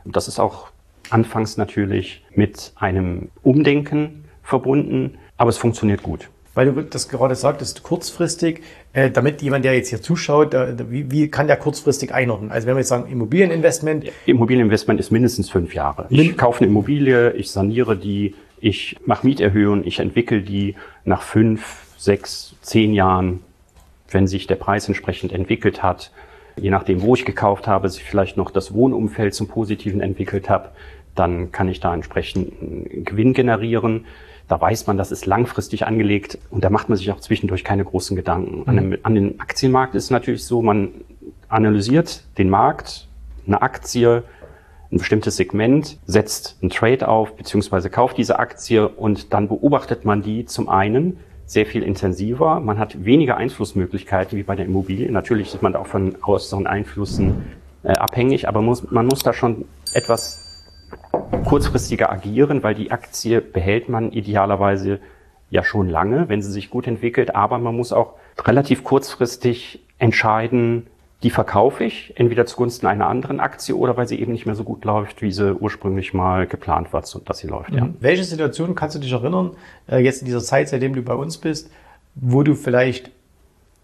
Das 0.04 0.28
ist 0.28 0.38
auch 0.38 0.69
anfangs 1.10 1.56
natürlich 1.56 2.24
mit 2.34 2.72
einem 2.76 3.30
Umdenken 3.42 4.24
verbunden, 4.42 5.19
aber 5.36 5.50
es 5.50 5.58
funktioniert 5.58 6.02
gut 6.02 6.28
weil 6.54 6.72
du 6.72 6.82
das 6.82 7.08
gerade 7.08 7.34
sagtest, 7.34 7.82
kurzfristig, 7.82 8.60
äh, 8.93 9.10
damit 9.10 9.40
jemand, 9.43 9.64
der 9.64 9.75
jetzt 9.75 9.88
hier 9.88 10.02
zuschaut, 10.02 10.54
äh, 10.54 10.75
wie, 10.90 11.10
wie, 11.10 11.28
kann 11.28 11.46
der 11.46 11.56
kurzfristig 11.56 12.12
einordnen? 12.12 12.50
Also 12.50 12.66
wenn 12.66 12.75
wir 12.75 12.81
jetzt 12.81 12.88
sagen 12.88 13.10
Immobilieninvestment. 13.10 14.10
Immobilieninvestment 14.26 15.00
ist 15.00 15.10
mindestens 15.10 15.50
fünf 15.50 15.75
Jahre. 15.75 16.06
Ich 16.10 16.37
kaufe 16.37 16.60
eine 16.60 16.69
Immobilie, 16.69 17.32
ich 17.32 17.50
saniere 17.50 17.96
die, 17.96 18.34
ich 18.60 18.96
mache 19.06 19.26
Mieterhöhungen, 19.26 19.87
ich 19.87 19.99
entwickle 19.99 20.43
die 20.43 20.76
nach 21.04 21.22
fünf, 21.22 21.84
sechs, 21.96 22.55
zehn 22.60 22.93
Jahren, 22.93 23.40
wenn 24.10 24.26
sich 24.26 24.46
der 24.46 24.56
Preis 24.56 24.88
entsprechend 24.88 25.32
entwickelt 25.32 25.82
hat. 25.82 26.12
Je 26.56 26.70
nachdem, 26.70 27.00
wo 27.00 27.14
ich 27.14 27.25
gekauft 27.25 27.66
habe, 27.66 27.88
sich 27.88 28.05
vielleicht 28.05 28.37
noch 28.37 28.50
das 28.50 28.75
Wohnumfeld 28.75 29.34
zum 29.34 29.48
Positiven 29.48 30.02
entwickelt 30.02 30.50
habe, 30.50 30.69
dann 31.14 31.50
kann 31.50 31.69
ich 31.69 31.81
da 31.81 31.94
entsprechend 31.94 32.52
einen 32.60 33.05
Gewinn 33.05 33.32
generieren. 33.32 34.05
Da 34.52 34.60
weiß 34.60 34.87
man, 34.87 34.99
das 34.99 35.12
ist 35.12 35.25
langfristig 35.25 35.87
angelegt 35.87 36.37
und 36.50 36.62
da 36.62 36.69
macht 36.69 36.90
man 36.90 36.99
sich 36.99 37.10
auch 37.10 37.20
zwischendurch 37.20 37.64
keine 37.64 37.87
großen 37.87 38.14
Gedanken. 38.16 38.58
Mhm. 38.58 38.69
An, 38.69 38.76
dem, 38.76 38.99
an 39.02 39.14
dem 39.14 39.40
Aktienmarkt 39.40 39.94
ist 39.94 40.04
es 40.04 40.10
natürlich 40.10 40.44
so, 40.44 40.60
man 40.60 40.90
analysiert 41.49 42.25
den 42.37 42.50
Markt, 42.50 43.08
eine 43.46 43.62
Aktie, 43.62 44.25
ein 44.90 44.99
bestimmtes 44.99 45.37
Segment, 45.37 45.96
setzt 46.04 46.58
einen 46.60 46.69
Trade 46.69 47.08
auf, 47.08 47.34
beziehungsweise 47.34 47.88
kauft 47.88 48.19
diese 48.19 48.38
Aktie 48.38 48.87
und 48.87 49.32
dann 49.32 49.49
beobachtet 49.49 50.04
man 50.04 50.20
die 50.20 50.44
zum 50.44 50.69
einen 50.69 51.16
sehr 51.46 51.64
viel 51.64 51.82
intensiver. 51.82 52.60
Man 52.60 52.78
hat 52.78 53.06
weniger 53.06 53.38
Einflussmöglichkeiten 53.38 54.37
wie 54.37 54.43
bei 54.43 54.55
der 54.55 54.66
Immobilie. 54.66 55.10
Natürlich 55.10 55.55
ist 55.55 55.62
man 55.62 55.75
auch 55.75 55.87
von 55.87 56.14
äußeren 56.22 56.66
Einflüssen 56.66 57.46
äh, 57.84 57.93
abhängig, 57.93 58.48
aber 58.48 58.60
muss, 58.60 58.90
man 58.90 59.06
muss 59.06 59.20
da 59.20 59.32
schon 59.32 59.64
etwas 59.94 60.42
kurzfristiger 61.44 62.11
agieren, 62.11 62.62
weil 62.62 62.75
die 62.75 62.90
Aktie 62.90 63.40
behält 63.40 63.88
man 63.88 64.12
idealerweise 64.12 65.00
ja 65.50 65.62
schon 65.62 65.88
lange, 65.88 66.29
wenn 66.29 66.43
sie 66.43 66.50
sich 66.50 66.70
gut 66.70 66.87
entwickelt, 66.87 67.34
aber 67.34 67.58
man 67.58 67.76
muss 67.76 67.93
auch 67.93 68.14
relativ 68.44 68.84
kurzfristig 68.84 69.81
entscheiden, 69.99 70.87
die 71.23 71.31
verkaufe 71.31 71.84
ich, 71.84 72.14
entweder 72.17 72.46
zugunsten 72.46 72.87
einer 72.87 73.06
anderen 73.06 73.38
Aktie 73.38 73.76
oder 73.76 73.96
weil 73.96 74.08
sie 74.08 74.19
eben 74.19 74.32
nicht 74.32 74.46
mehr 74.46 74.56
so 74.56 74.64
gut 74.64 74.84
läuft, 74.84 75.23
wie 75.23 75.31
sie 75.31 75.55
ursprünglich 75.55 76.14
mal 76.14 76.46
geplant 76.46 76.93
war, 76.93 77.02
dass 77.02 77.38
sie 77.38 77.46
läuft. 77.46 77.70
Ja. 77.70 77.84
Mhm. 77.84 77.94
Welche 78.00 78.25
Situation 78.25 78.75
kannst 78.75 78.96
du 78.96 79.00
dich 79.00 79.12
erinnern, 79.12 79.53
äh, 79.89 79.98
jetzt 79.98 80.22
in 80.22 80.27
dieser 80.27 80.41
Zeit, 80.41 80.69
seitdem 80.69 80.94
du 80.94 81.03
bei 81.03 81.15
uns 81.15 81.39
bist, 81.39 81.70
wo 82.17 82.43
du 82.43 82.55
vielleicht 82.55 83.10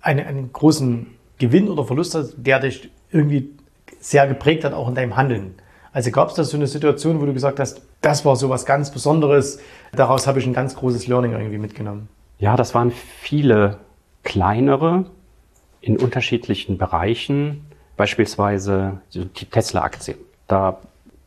einen, 0.01 0.27
einen 0.27 0.53
großen 0.53 1.07
Gewinn 1.39 1.69
oder 1.69 1.85
Verlust 1.85 2.15
hast, 2.15 2.35
der 2.39 2.59
dich 2.59 2.91
irgendwie 3.13 3.51
sehr 4.01 4.27
geprägt 4.27 4.65
hat, 4.65 4.73
auch 4.73 4.89
in 4.89 4.97
deinem 4.97 5.17
Handeln? 5.17 5.55
Also 5.93 6.11
gab 6.11 6.29
es 6.29 6.35
da 6.35 6.45
so 6.45 6.57
eine 6.57 6.67
Situation, 6.67 7.21
wo 7.21 7.27
du 7.27 7.33
gesagt 7.33 7.61
hast, 7.61 7.83
das 8.01 8.25
war 8.25 8.37
so 8.37 8.49
was 8.51 8.67
ganz 8.67 8.91
Besonderes, 8.91 9.59
daraus 9.93 10.27
habe 10.27 10.39
ich 10.39 10.47
ein 10.47 10.53
ganz 10.53 10.77
großes 10.77 11.07
Learning 11.07 11.33
irgendwie 11.33 11.59
mitgenommen? 11.59 12.09
Ja, 12.39 12.57
das 12.57 12.75
waren 12.75 12.91
viele 12.91 13.79
kleinere 14.23 15.07
in 15.81 15.99
unterschiedlichen 15.99 16.79
Bereichen, 16.79 17.67
beispielsweise 17.97 19.01
die 19.15 19.25
Tesla-Aktie. 19.25 20.17
Da 20.47 20.79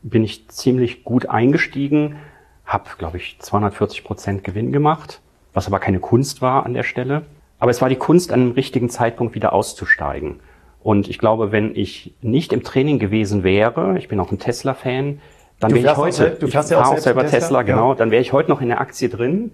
bin 0.02 0.24
ich 0.24 0.48
ziemlich 0.48 1.04
gut 1.04 1.26
eingestiegen, 1.26 2.16
habe, 2.64 2.90
glaube 2.98 3.18
ich, 3.18 3.36
240 3.40 4.04
Prozent 4.04 4.44
Gewinn 4.44 4.72
gemacht, 4.72 5.20
was 5.52 5.66
aber 5.66 5.80
keine 5.80 6.00
Kunst 6.00 6.42
war 6.42 6.64
an 6.64 6.74
der 6.74 6.82
Stelle. 6.82 7.22
Aber 7.58 7.70
es 7.70 7.80
war 7.80 7.88
die 7.88 7.96
Kunst, 7.96 8.32
an 8.32 8.40
dem 8.40 8.52
richtigen 8.52 8.88
Zeitpunkt 8.90 9.34
wieder 9.34 9.52
auszusteigen. 9.52 10.40
Und 10.82 11.08
ich 11.08 11.18
glaube, 11.18 11.52
wenn 11.52 11.76
ich 11.76 12.12
nicht 12.22 12.52
im 12.52 12.62
Training 12.62 12.98
gewesen 12.98 13.44
wäre, 13.44 13.96
ich 13.98 14.08
bin 14.08 14.18
auch 14.20 14.32
ein 14.32 14.38
Tesla-Fan, 14.38 15.20
dann 15.60 15.74
wäre 15.74 15.92
ich 15.92 15.96
heute, 15.96 16.30
du 16.30 16.48
fährst 16.48 16.72
ja 16.72 16.82
auch, 16.82 16.98
selber 16.98 17.22
Tesla, 17.22 17.38
Tesla 17.38 17.62
genau, 17.62 17.90
ja. 17.90 17.94
dann 17.94 18.10
wäre 18.10 18.20
ich 18.20 18.32
heute 18.32 18.50
noch 18.50 18.60
in 18.60 18.68
der 18.68 18.80
Aktie 18.80 19.08
drin 19.08 19.52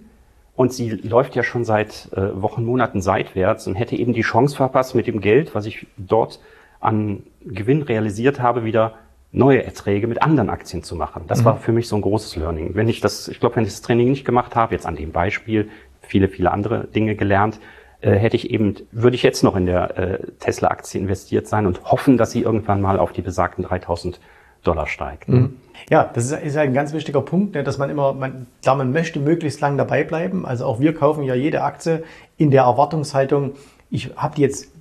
und 0.55 0.73
sie 0.73 0.89
läuft 0.89 1.35
ja 1.35 1.43
schon 1.43 1.63
seit 1.63 2.09
äh, 2.13 2.41
Wochen, 2.41 2.65
Monaten 2.65 2.99
seitwärts 3.01 3.67
und 3.67 3.75
hätte 3.75 3.95
eben 3.95 4.13
die 4.13 4.21
Chance 4.21 4.55
verpasst, 4.55 4.95
mit 4.95 5.05
dem 5.05 5.21
Geld, 5.21 5.53
was 5.53 5.67
ich 5.67 5.85
dort 5.97 6.39
an 6.79 7.23
Gewinn 7.45 7.83
realisiert 7.83 8.41
habe, 8.41 8.65
wieder 8.65 8.95
neue 9.31 9.63
Erträge 9.63 10.07
mit 10.07 10.23
anderen 10.23 10.49
Aktien 10.49 10.81
zu 10.81 10.95
machen. 10.95 11.25
Das 11.27 11.41
mhm. 11.41 11.45
war 11.45 11.57
für 11.57 11.71
mich 11.71 11.87
so 11.87 11.95
ein 11.95 12.01
großes 12.01 12.35
Learning. 12.37 12.71
Wenn 12.73 12.89
ich 12.89 13.01
das, 13.01 13.27
ich 13.27 13.39
glaube, 13.39 13.57
wenn 13.57 13.63
ich 13.63 13.69
das 13.69 13.81
Training 13.81 14.09
nicht 14.09 14.25
gemacht 14.25 14.55
habe, 14.55 14.73
jetzt 14.73 14.87
an 14.87 14.95
dem 14.95 15.11
Beispiel, 15.11 15.69
viele, 16.01 16.27
viele 16.27 16.51
andere 16.51 16.87
Dinge 16.87 17.15
gelernt, 17.15 17.59
äh, 18.01 18.11
hätte 18.11 18.35
ich 18.35 18.49
eben, 18.49 18.75
würde 18.91 19.15
ich 19.15 19.23
jetzt 19.23 19.43
noch 19.43 19.55
in 19.55 19.65
der 19.65 19.97
äh, 19.97 20.19
Tesla-Aktie 20.39 20.99
investiert 20.99 21.47
sein 21.47 21.65
und 21.65 21.83
hoffen, 21.85 22.17
dass 22.17 22.31
sie 22.31 22.41
irgendwann 22.41 22.81
mal 22.81 22.99
auf 22.99 23.11
die 23.11 23.21
besagten 23.21 23.63
3000 23.63 24.19
Dollar 24.63 24.87
steigt. 24.87 25.29
Mhm. 25.29 25.55
Ja, 25.89 26.09
das 26.13 26.25
ist, 26.25 26.43
ist 26.43 26.57
ein 26.57 26.73
ganz 26.73 26.93
wichtiger 26.93 27.21
Punkt, 27.21 27.55
ne, 27.55 27.63
dass 27.63 27.77
man 27.77 27.89
immer, 27.89 28.13
man, 28.13 28.47
klar, 28.61 28.75
man 28.75 28.91
möchte 28.91 29.19
möglichst 29.19 29.61
lang 29.61 29.77
dabei 29.77 30.03
bleiben. 30.03 30.45
Also 30.45 30.65
auch 30.65 30.79
wir 30.79 30.93
kaufen 30.93 31.23
ja 31.23 31.35
jede 31.35 31.61
Aktie 31.63 32.03
in 32.37 32.51
der 32.51 32.63
Erwartungshaltung, 32.63 33.53
ich 33.89 34.11
habe 34.15 34.35
die 34.35 34.41
jetzt 34.41 34.71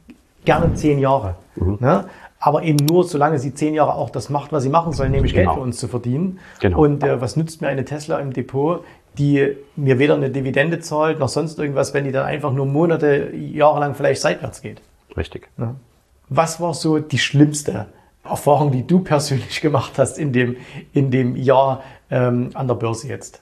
gerne 0.45 0.75
zehn 0.75 0.99
Jahre. 0.99 1.37
Mhm. 1.57 1.79
Ne? 1.81 2.05
aber 2.41 2.63
eben 2.63 2.85
nur, 2.85 3.05
solange 3.05 3.39
sie 3.39 3.53
zehn 3.53 3.75
Jahre 3.75 3.95
auch 3.95 4.11
das 4.11 4.31
macht, 4.31 4.53
was 4.53 4.63
sie 4.63 4.69
machen 4.69 4.93
soll, 4.93 5.09
nämlich 5.09 5.35
genau. 5.35 5.51
Geld 5.51 5.55
für 5.57 5.63
uns 5.63 5.79
zu 5.79 5.89
verdienen. 5.89 6.39
Genau. 6.61 6.81
Und 6.81 7.03
äh, 7.03 7.21
was 7.21 7.37
nützt 7.37 7.61
mir 7.61 7.69
eine 7.69 7.85
Tesla 7.85 8.19
im 8.19 8.33
Depot, 8.33 8.85
die 9.17 9.57
mir 9.77 9.99
weder 9.99 10.15
eine 10.15 10.31
Dividende 10.31 10.81
zahlt 10.81 11.19
noch 11.19 11.29
sonst 11.29 11.59
irgendwas, 11.59 11.95
wenn 11.95 12.05
die 12.05 12.13
dann 12.13 12.27
einfach 12.27 12.53
nur 12.53 12.67
Monate, 12.67 13.35
Jahre 13.35 13.81
lang 13.81 13.95
vielleicht 13.95 14.21
seitwärts 14.21 14.63
geht. 14.63 14.81
Richtig. 15.17 15.49
Ja. 15.59 15.75
Was 16.29 16.61
war 16.61 16.75
so 16.75 16.99
die 16.99 17.19
schlimmste 17.19 17.87
Erfahrung, 18.25 18.71
die 18.71 18.87
du 18.87 19.01
persönlich 19.01 19.61
gemacht 19.63 19.93
hast 19.97 20.19
in 20.19 20.33
dem, 20.33 20.57
in 20.93 21.11
dem 21.11 21.37
Jahr 21.37 21.83
ähm, 22.11 22.51
an 22.55 22.69
der 22.69 22.75
Börse 22.75 23.09
jetzt? 23.09 23.41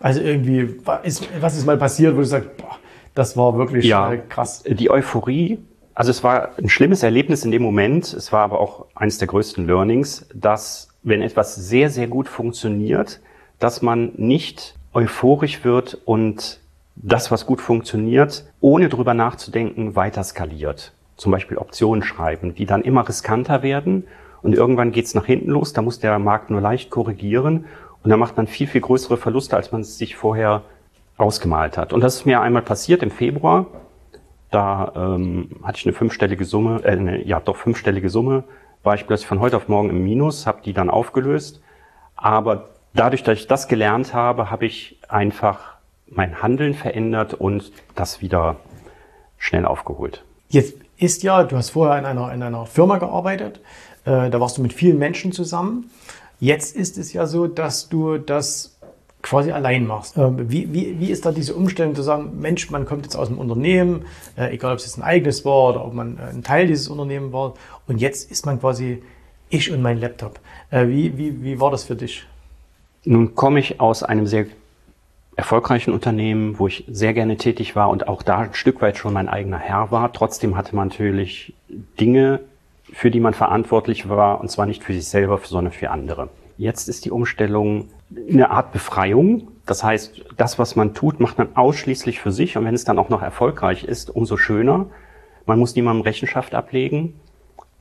Also 0.00 0.20
irgendwie, 0.20 0.74
was 0.84 1.04
ist, 1.04 1.28
was 1.40 1.56
ist 1.56 1.64
mal 1.64 1.78
passiert, 1.78 2.14
wo 2.14 2.18
du 2.18 2.26
sagst, 2.26 2.56
boah, 2.56 2.78
das 3.14 3.36
war 3.36 3.56
wirklich 3.56 3.84
ja, 3.84 4.12
äh, 4.12 4.18
krass. 4.18 4.64
Die 4.66 4.90
Euphorie, 4.90 5.58
also 5.94 6.10
es 6.10 6.24
war 6.24 6.58
ein 6.58 6.68
schlimmes 6.68 7.02
Erlebnis 7.02 7.44
in 7.44 7.52
dem 7.52 7.62
Moment, 7.62 8.12
es 8.12 8.32
war 8.32 8.40
aber 8.40 8.58
auch 8.58 8.86
eines 8.94 9.18
der 9.18 9.28
größten 9.28 9.66
Learnings, 9.66 10.26
dass 10.34 10.88
wenn 11.02 11.22
etwas 11.22 11.54
sehr, 11.54 11.90
sehr 11.90 12.08
gut 12.08 12.28
funktioniert, 12.28 13.20
dass 13.62 13.80
man 13.80 14.10
nicht 14.16 14.74
euphorisch 14.92 15.64
wird 15.64 15.96
und 16.04 16.58
das, 16.96 17.30
was 17.30 17.46
gut 17.46 17.60
funktioniert, 17.60 18.44
ohne 18.60 18.88
drüber 18.88 19.14
nachzudenken, 19.14 19.94
weiter 19.94 20.24
skaliert. 20.24 20.92
Zum 21.16 21.30
Beispiel 21.30 21.58
Optionen 21.58 22.02
schreiben, 22.02 22.56
die 22.56 22.66
dann 22.66 22.82
immer 22.82 23.08
riskanter 23.08 23.62
werden 23.62 24.04
und 24.42 24.54
irgendwann 24.54 24.90
geht's 24.90 25.14
nach 25.14 25.26
hinten 25.26 25.50
los, 25.50 25.72
da 25.72 25.80
muss 25.80 26.00
der 26.00 26.18
Markt 26.18 26.50
nur 26.50 26.60
leicht 26.60 26.90
korrigieren 26.90 27.66
und 28.02 28.10
dann 28.10 28.18
macht 28.18 28.36
man 28.36 28.48
viel, 28.48 28.66
viel 28.66 28.80
größere 28.80 29.16
Verluste, 29.16 29.56
als 29.56 29.70
man 29.70 29.82
es 29.82 29.96
sich 29.96 30.16
vorher 30.16 30.62
ausgemalt 31.16 31.78
hat. 31.78 31.92
Und 31.92 32.00
das 32.00 32.16
ist 32.16 32.26
mir 32.26 32.40
einmal 32.40 32.62
passiert 32.62 33.04
im 33.04 33.12
Februar. 33.12 33.66
Da 34.50 34.92
ähm, 34.96 35.50
hatte 35.62 35.78
ich 35.78 35.86
eine 35.86 35.94
fünfstellige 35.94 36.44
Summe, 36.44 36.80
äh, 36.82 36.90
eine, 36.90 37.24
ja 37.24 37.38
doch 37.38 37.56
fünfstellige 37.56 38.10
Summe, 38.10 38.42
war 38.82 38.96
ich 38.96 39.06
plötzlich 39.06 39.28
von 39.28 39.38
heute 39.38 39.56
auf 39.56 39.68
morgen 39.68 39.90
im 39.90 40.02
Minus, 40.02 40.48
habe 40.48 40.62
die 40.64 40.72
dann 40.72 40.90
aufgelöst. 40.90 41.62
Aber 42.16 42.71
dadurch, 42.94 43.22
dass 43.22 43.38
ich 43.38 43.46
das 43.46 43.68
gelernt 43.68 44.14
habe, 44.14 44.50
habe 44.50 44.66
ich 44.66 44.98
einfach 45.08 45.74
mein 46.06 46.42
Handeln 46.42 46.74
verändert 46.74 47.34
und 47.34 47.72
das 47.94 48.20
wieder 48.20 48.56
schnell 49.38 49.64
aufgeholt. 49.64 50.24
Jetzt 50.48 50.74
ist 50.98 51.22
ja, 51.22 51.42
du 51.44 51.56
hast 51.56 51.70
vorher 51.70 51.98
in 51.98 52.04
einer, 52.04 52.32
in 52.32 52.42
einer 52.42 52.66
Firma 52.66 52.98
gearbeitet, 52.98 53.60
äh, 54.04 54.30
da 54.30 54.40
warst 54.40 54.58
du 54.58 54.62
mit 54.62 54.72
vielen 54.72 54.98
Menschen 54.98 55.32
zusammen. 55.32 55.90
Jetzt 56.38 56.76
ist 56.76 56.98
es 56.98 57.12
ja 57.12 57.26
so, 57.26 57.46
dass 57.46 57.88
du 57.88 58.18
das 58.18 58.76
quasi 59.22 59.52
allein 59.52 59.86
machst. 59.86 60.16
Ähm, 60.18 60.50
wie, 60.50 60.72
wie, 60.74 60.98
wie 60.98 61.10
ist 61.10 61.24
da 61.24 61.32
diese 61.32 61.54
Umstellung 61.54 61.94
zu 61.94 62.02
sagen, 62.02 62.40
Mensch, 62.40 62.70
man 62.70 62.84
kommt 62.84 63.04
jetzt 63.04 63.16
aus 63.16 63.28
dem 63.28 63.38
Unternehmen, 63.38 64.04
äh, 64.36 64.52
egal 64.52 64.72
ob 64.72 64.78
es 64.78 64.84
jetzt 64.84 64.98
ein 64.98 65.02
eigenes 65.02 65.44
war 65.44 65.70
oder 65.70 65.84
ob 65.84 65.94
man 65.94 66.18
äh, 66.18 66.22
ein 66.32 66.42
Teil 66.42 66.66
dieses 66.66 66.88
Unternehmens 66.88 67.32
war, 67.32 67.54
und 67.86 67.98
jetzt 67.98 68.30
ist 68.30 68.44
man 68.44 68.60
quasi 68.60 69.02
ich 69.48 69.70
und 69.70 69.82
mein 69.82 69.98
Laptop. 69.98 70.40
Äh, 70.70 70.88
wie, 70.88 71.16
wie, 71.16 71.42
wie 71.42 71.60
war 71.60 71.70
das 71.70 71.84
für 71.84 71.96
dich? 71.96 72.26
Nun 73.04 73.34
komme 73.34 73.60
ich 73.60 73.80
aus 73.80 74.02
einem 74.02 74.26
sehr 74.26 74.46
erfolgreichen 75.34 75.92
Unternehmen, 75.92 76.58
wo 76.58 76.66
ich 76.66 76.84
sehr 76.88 77.14
gerne 77.14 77.36
tätig 77.36 77.74
war 77.74 77.90
und 77.90 78.06
auch 78.06 78.22
da 78.22 78.38
ein 78.38 78.54
Stück 78.54 78.80
weit 78.82 78.98
schon 78.98 79.12
mein 79.12 79.28
eigener 79.28 79.58
Herr 79.58 79.90
war. 79.90 80.12
Trotzdem 80.12 80.56
hatte 80.56 80.76
man 80.76 80.88
natürlich 80.88 81.54
Dinge, 81.98 82.40
für 82.92 83.10
die 83.10 83.20
man 83.20 83.34
verantwortlich 83.34 84.08
war, 84.08 84.40
und 84.40 84.50
zwar 84.50 84.66
nicht 84.66 84.84
für 84.84 84.92
sich 84.92 85.06
selber, 85.06 85.40
sondern 85.42 85.72
für 85.72 85.90
andere. 85.90 86.28
Jetzt 86.58 86.88
ist 86.88 87.04
die 87.04 87.10
Umstellung 87.10 87.88
eine 88.30 88.50
Art 88.50 88.72
Befreiung. 88.72 89.48
Das 89.66 89.82
heißt, 89.82 90.22
das, 90.36 90.58
was 90.58 90.76
man 90.76 90.94
tut, 90.94 91.18
macht 91.18 91.38
man 91.38 91.56
ausschließlich 91.56 92.20
für 92.20 92.30
sich. 92.30 92.56
Und 92.56 92.64
wenn 92.66 92.74
es 92.74 92.84
dann 92.84 92.98
auch 92.98 93.08
noch 93.08 93.22
erfolgreich 93.22 93.84
ist, 93.84 94.14
umso 94.14 94.36
schöner. 94.36 94.86
Man 95.46 95.58
muss 95.58 95.74
niemandem 95.74 96.02
Rechenschaft 96.02 96.54
ablegen. 96.54 97.14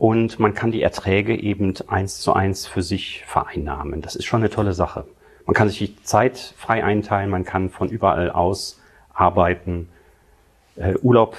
Und 0.01 0.39
man 0.39 0.55
kann 0.55 0.71
die 0.71 0.81
Erträge 0.81 1.39
eben 1.39 1.75
eins 1.85 2.21
zu 2.21 2.33
eins 2.33 2.65
für 2.65 2.81
sich 2.81 3.23
vereinnahmen. 3.27 4.01
Das 4.01 4.15
ist 4.15 4.25
schon 4.25 4.41
eine 4.41 4.49
tolle 4.49 4.73
Sache. 4.73 5.05
Man 5.45 5.53
kann 5.53 5.69
sich 5.69 5.77
die 5.77 5.95
Zeit 6.01 6.55
frei 6.57 6.83
einteilen, 6.83 7.29
man 7.29 7.45
kann 7.45 7.69
von 7.69 7.87
überall 7.87 8.31
aus 8.31 8.81
arbeiten. 9.13 9.89
Äh, 10.75 10.95
Urlaub 11.03 11.37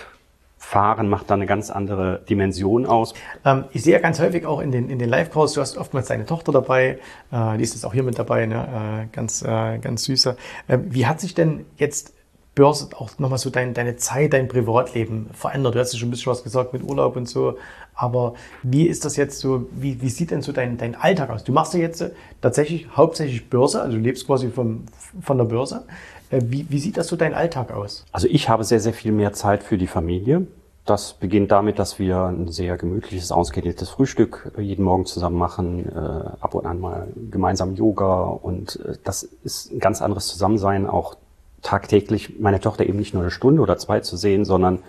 Fahren 0.59 1.09
macht 1.09 1.29
da 1.29 1.35
eine 1.35 1.47
ganz 1.47 1.71
andere 1.71 2.21
Dimension 2.31 2.87
aus. 2.87 3.15
Ähm, 3.45 3.65
ich 3.73 3.83
sehe 3.83 3.95
ja 3.95 3.99
ganz 3.99 4.21
häufig 4.21 4.47
auch 4.47 4.61
in 4.61 4.71
den, 4.71 4.91
in 4.91 5.01
den 5.01 5.09
Live-Calls, 5.09 5.55
du 5.55 5.61
hast 5.61 5.77
oftmals 5.77 6.07
deine 6.07 6.25
Tochter 6.25 6.53
dabei, 6.53 7.01
äh, 7.33 7.57
die 7.57 7.65
ist 7.65 7.75
jetzt 7.75 7.85
auch 7.85 7.93
hier 7.93 8.05
mit 8.05 8.17
dabei, 8.17 8.47
ne? 8.47 9.09
äh, 9.11 9.13
ganz, 9.13 9.43
äh, 9.43 9.79
ganz 9.79 10.05
süße. 10.05 10.37
Äh, 10.69 10.79
wie 10.85 11.07
hat 11.07 11.21
sich 11.21 11.35
denn 11.35 11.67
jetzt 11.79 12.15
Börse 12.55 12.89
auch 12.97 13.19
nochmal 13.19 13.39
so 13.39 13.49
dein, 13.51 13.73
deine 13.73 13.97
Zeit, 13.97 14.35
dein 14.35 14.49
Privatleben 14.49 15.31
verändert? 15.33 15.75
Du 15.75 15.79
hast 15.79 15.93
ja 15.93 15.99
schon 15.99 16.09
ein 16.09 16.11
bisschen 16.11 16.31
was 16.31 16.43
gesagt 16.43 16.73
mit 16.73 16.83
Urlaub 16.83 17.17
und 17.17 17.29
so, 17.29 17.57
aber 17.95 18.35
wie 18.63 18.87
ist 18.87 19.05
das 19.05 19.17
jetzt 19.17 19.41
so, 19.41 19.67
wie, 19.73 20.01
wie 20.03 20.11
sieht 20.11 20.31
denn 20.31 20.43
so 20.43 20.53
dein, 20.53 20.77
dein 20.77 20.95
Alltag 20.95 21.31
aus? 21.31 21.45
Du 21.45 21.53
machst 21.53 21.73
ja 21.75 21.81
jetzt 21.81 22.05
tatsächlich 22.41 22.89
hauptsächlich 22.95 23.49
Börse, 23.49 23.81
also 23.81 23.97
du 23.97 24.03
lebst 24.03 24.27
quasi 24.27 24.51
vom, 24.51 24.85
von 25.21 25.39
der 25.39 25.45
Börse. 25.45 25.85
Äh, 26.31 26.41
wie, 26.45 26.67
wie 26.69 26.79
sieht 26.79 26.97
das 26.97 27.09
so 27.09 27.17
dein 27.17 27.35
Alltag 27.35 27.73
aus? 27.73 28.05
Also 28.13 28.29
ich 28.29 28.49
habe 28.49 28.65
sehr, 28.65 28.81
sehr 28.81 28.93
viel 28.93 29.13
mehr 29.13 29.33
Zeit 29.33 29.63
für 29.63 29.79
die 29.79 29.87
Familie. 29.87 30.47
Das 30.85 31.15
beginnt 31.15 31.53
damit, 31.53 31.79
dass 31.79 32.01
wir 32.01 32.25
ein 32.25 32.49
sehr 32.49 32.77
gemütliches, 32.77 33.31
ausgedehntes 33.31 33.89
Frühstück 33.89 34.51
jeden 34.59 34.85
Morgen 34.85 35.07
zusammen 35.07 35.39
machen, 35.39 35.89
äh, 35.89 35.99
ab 36.41 36.55
und 36.55 36.67
an 36.67 36.81
mal 36.81 37.07
gemeinsam 37.31 37.77
Yoga 37.77 38.25
und 38.25 38.81
äh, 38.85 38.97
das 39.05 39.23
ist 39.23 39.71
ein 39.71 39.79
ganz 39.79 40.03
anderes 40.03 40.27
Zusammensein, 40.27 40.87
auch 40.87 41.17
tagtäglich 41.63 42.39
meine 42.41 42.61
Tochter 42.61 42.87
eben 42.87 42.99
nicht 42.99 43.15
nur 43.15 43.23
eine 43.23 43.31
Stunde 43.31 43.63
oder 43.63 43.79
zwei 43.79 44.01
zu 44.01 44.17
sehen, 44.17 44.45
sondern 44.45 44.81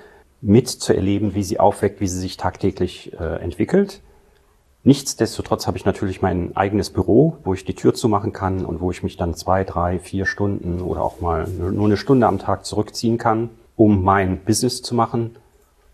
mitzuerleben, 0.41 1.35
wie 1.35 1.43
sie 1.43 1.59
aufweckt, 1.59 2.01
wie 2.01 2.07
sie 2.07 2.19
sich 2.19 2.37
tagtäglich 2.37 3.13
äh, 3.13 3.41
entwickelt. 3.41 4.01
Nichtsdestotrotz 4.85 5.65
habe 5.65 5.77
ich 5.77 5.85
natürlich 5.85 6.21
mein 6.21 6.57
eigenes 6.57 6.89
Büro, 6.89 7.37
wo 7.45 7.53
ich 7.53 7.63
die 7.63 7.73
Tür 7.73 7.93
zumachen 7.93 8.33
kann 8.33 8.65
und 8.65 8.81
wo 8.81 8.91
ich 8.91 9.01
mich 9.01 9.15
dann 9.15 9.33
zwei, 9.33 9.63
drei, 9.63 9.97
vier 9.97 10.25
Stunden 10.25 10.81
oder 10.81 11.01
auch 11.01 11.21
mal 11.21 11.47
nur 11.47 11.85
eine 11.85 11.95
Stunde 11.95 12.27
am 12.27 12.37
Tag 12.37 12.65
zurückziehen 12.65 13.17
kann, 13.17 13.49
um 13.77 14.03
mein 14.03 14.39
Business 14.43 14.81
zu 14.81 14.93
machen. 14.93 15.37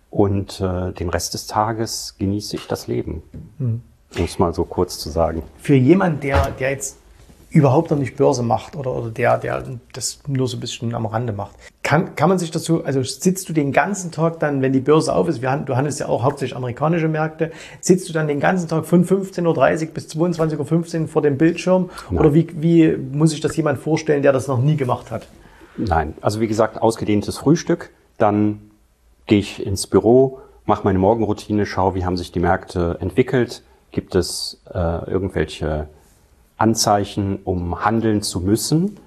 Und 0.09 0.59
äh, 0.59 0.91
den 0.91 1.09
Rest 1.09 1.35
des 1.35 1.45
Tages 1.45 2.15
genieße 2.17 2.55
ich 2.55 2.65
das 2.65 2.87
Leben. 2.87 3.21
Mhm. 3.59 3.81
Um 4.17 4.23
es 4.23 4.39
mal 4.39 4.55
so 4.55 4.63
kurz 4.63 4.97
zu 4.97 5.11
sagen. 5.11 5.43
Für 5.57 5.75
jemand, 5.75 6.23
der, 6.23 6.49
der 6.49 6.71
jetzt 6.71 6.97
überhaupt 7.49 7.89
noch 7.89 7.97
nicht 7.97 8.15
Börse 8.15 8.43
macht 8.43 8.75
oder, 8.75 8.93
oder 8.95 9.09
der, 9.09 9.37
der 9.37 9.63
das 9.93 10.19
nur 10.27 10.47
so 10.47 10.57
ein 10.57 10.59
bisschen 10.59 10.93
am 10.93 11.05
Rande 11.05 11.33
macht. 11.33 11.55
Kann, 11.81 12.15
kann 12.15 12.29
man 12.29 12.37
sich 12.37 12.51
dazu, 12.51 12.83
also 12.83 13.01
sitzt 13.01 13.49
du 13.49 13.53
den 13.53 13.71
ganzen 13.71 14.11
Tag 14.11 14.39
dann, 14.39 14.61
wenn 14.61 14.71
die 14.71 14.79
Börse 14.79 15.13
auf 15.13 15.27
ist, 15.27 15.41
wir, 15.41 15.55
du 15.57 15.75
handelst 15.75 15.99
ja 15.99 16.07
auch 16.07 16.23
hauptsächlich 16.23 16.55
amerikanische 16.55 17.07
Märkte, 17.07 17.51
sitzt 17.81 18.07
du 18.07 18.13
dann 18.13 18.27
den 18.27 18.39
ganzen 18.39 18.67
Tag 18.67 18.85
von 18.85 19.03
15.30 19.03 19.87
Uhr 19.87 19.93
bis 19.93 20.07
22.15 20.09 21.01
Uhr 21.01 21.07
vor 21.07 21.21
dem 21.21 21.37
Bildschirm? 21.37 21.89
Nein. 22.09 22.19
Oder 22.19 22.33
wie, 22.33 22.47
wie 22.61 22.95
muss 22.95 23.31
sich 23.31 23.41
das 23.41 23.55
jemand 23.57 23.79
vorstellen, 23.79 24.21
der 24.21 24.31
das 24.31 24.47
noch 24.47 24.61
nie 24.61 24.75
gemacht 24.75 25.09
hat? 25.09 25.27
Nein, 25.77 26.13
also 26.21 26.41
wie 26.41 26.47
gesagt, 26.47 26.81
ausgedehntes 26.81 27.37
Frühstück, 27.37 27.91
dann 28.17 28.59
gehe 29.25 29.39
ich 29.39 29.65
ins 29.65 29.87
Büro, 29.87 30.39
mache 30.65 30.83
meine 30.83 30.99
Morgenroutine, 30.99 31.65
schaue, 31.65 31.95
wie 31.95 32.05
haben 32.05 32.17
sich 32.17 32.31
die 32.31 32.39
Märkte 32.39 32.97
entwickelt, 32.99 33.63
gibt 33.91 34.13
es 34.13 34.61
äh, 34.71 34.77
irgendwelche 35.09 35.87
Anzeichen, 36.59 37.39
um 37.43 37.83
handeln 37.83 38.21
zu 38.21 38.41
müssen. 38.41 38.97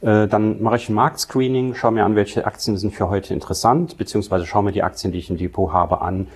Äh, 0.00 0.28
dann 0.28 0.62
mache 0.62 0.76
ich 0.76 0.88
ein 0.88 0.94
Marktscreening, 0.94 1.74
schaue 1.74 1.92
mir 1.92 2.04
an, 2.04 2.14
welche 2.16 2.46
Aktien 2.46 2.76
sind 2.76 2.94
für 2.94 3.08
heute 3.08 3.32
interessant, 3.32 3.96
beziehungsweise 3.96 4.46
schaue 4.46 4.64
mir 4.64 4.72
die 4.72 4.82
Aktien, 4.82 5.12
die 5.12 5.18
ich 5.18 5.30
im 5.30 5.36
Depot 5.36 5.72
habe, 5.72 6.02
an. 6.02 6.28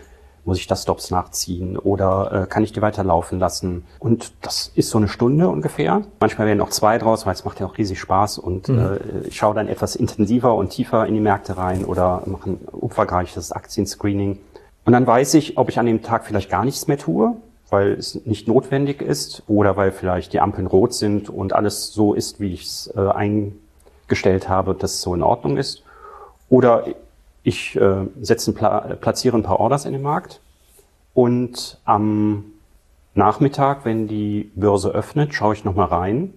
Muss 0.44 0.58
ich 0.58 0.66
da 0.66 0.76
Stops 0.76 1.10
nachziehen 1.10 1.76
oder 1.76 2.44
äh, 2.44 2.46
kann 2.46 2.64
ich 2.64 2.72
die 2.72 2.80
weiterlaufen 2.80 3.38
lassen? 3.38 3.84
Und 3.98 4.32
das 4.40 4.72
ist 4.74 4.88
so 4.88 4.96
eine 4.96 5.08
Stunde 5.08 5.48
ungefähr. 5.48 6.02
Manchmal 6.20 6.46
werden 6.46 6.62
auch 6.62 6.70
zwei 6.70 6.96
draus, 6.96 7.26
weil 7.26 7.34
es 7.34 7.44
macht 7.44 7.60
ja 7.60 7.66
auch 7.66 7.76
riesig 7.76 8.00
Spaß 8.00 8.38
und 8.38 8.68
mhm. 8.68 8.78
äh, 8.78 9.28
ich 9.28 9.36
schaue 9.36 9.54
dann 9.54 9.68
etwas 9.68 9.94
intensiver 9.94 10.54
und 10.54 10.70
tiefer 10.70 11.06
in 11.06 11.12
die 11.12 11.20
Märkte 11.20 11.58
rein 11.58 11.84
oder 11.84 12.22
mache 12.24 12.50
ein 12.50 12.58
umfangreiches 12.72 13.52
Aktienscreening. 13.52 14.38
Und 14.86 14.92
dann 14.94 15.06
weiß 15.06 15.34
ich, 15.34 15.58
ob 15.58 15.68
ich 15.68 15.78
an 15.78 15.84
dem 15.84 16.02
Tag 16.02 16.24
vielleicht 16.24 16.48
gar 16.48 16.64
nichts 16.64 16.86
mehr 16.86 16.96
tue 16.96 17.36
weil 17.70 17.92
es 17.92 18.24
nicht 18.26 18.48
notwendig 18.48 19.02
ist 19.02 19.42
oder 19.46 19.76
weil 19.76 19.92
vielleicht 19.92 20.32
die 20.32 20.40
Ampeln 20.40 20.66
rot 20.66 20.94
sind 20.94 21.28
und 21.28 21.52
alles 21.52 21.92
so 21.92 22.14
ist, 22.14 22.40
wie 22.40 22.52
ich 22.54 22.64
es 22.64 22.92
äh, 22.96 23.00
eingestellt 23.00 24.48
habe, 24.48 24.74
dass 24.74 24.94
es 24.94 25.00
so 25.02 25.14
in 25.14 25.22
Ordnung 25.22 25.56
ist. 25.56 25.82
Oder 26.48 26.84
ich 27.42 27.76
äh, 27.76 28.06
setze 28.20 28.52
Pla 28.52 28.96
platziere 29.00 29.36
ein 29.36 29.42
paar 29.42 29.60
Orders 29.60 29.84
in 29.84 29.92
den 29.92 30.02
Markt 30.02 30.40
und 31.14 31.78
am 31.84 32.44
Nachmittag, 33.14 33.84
wenn 33.84 34.06
die 34.06 34.50
Börse 34.54 34.90
öffnet, 34.90 35.34
schaue 35.34 35.54
ich 35.54 35.64
nochmal 35.64 35.88
rein, 35.88 36.32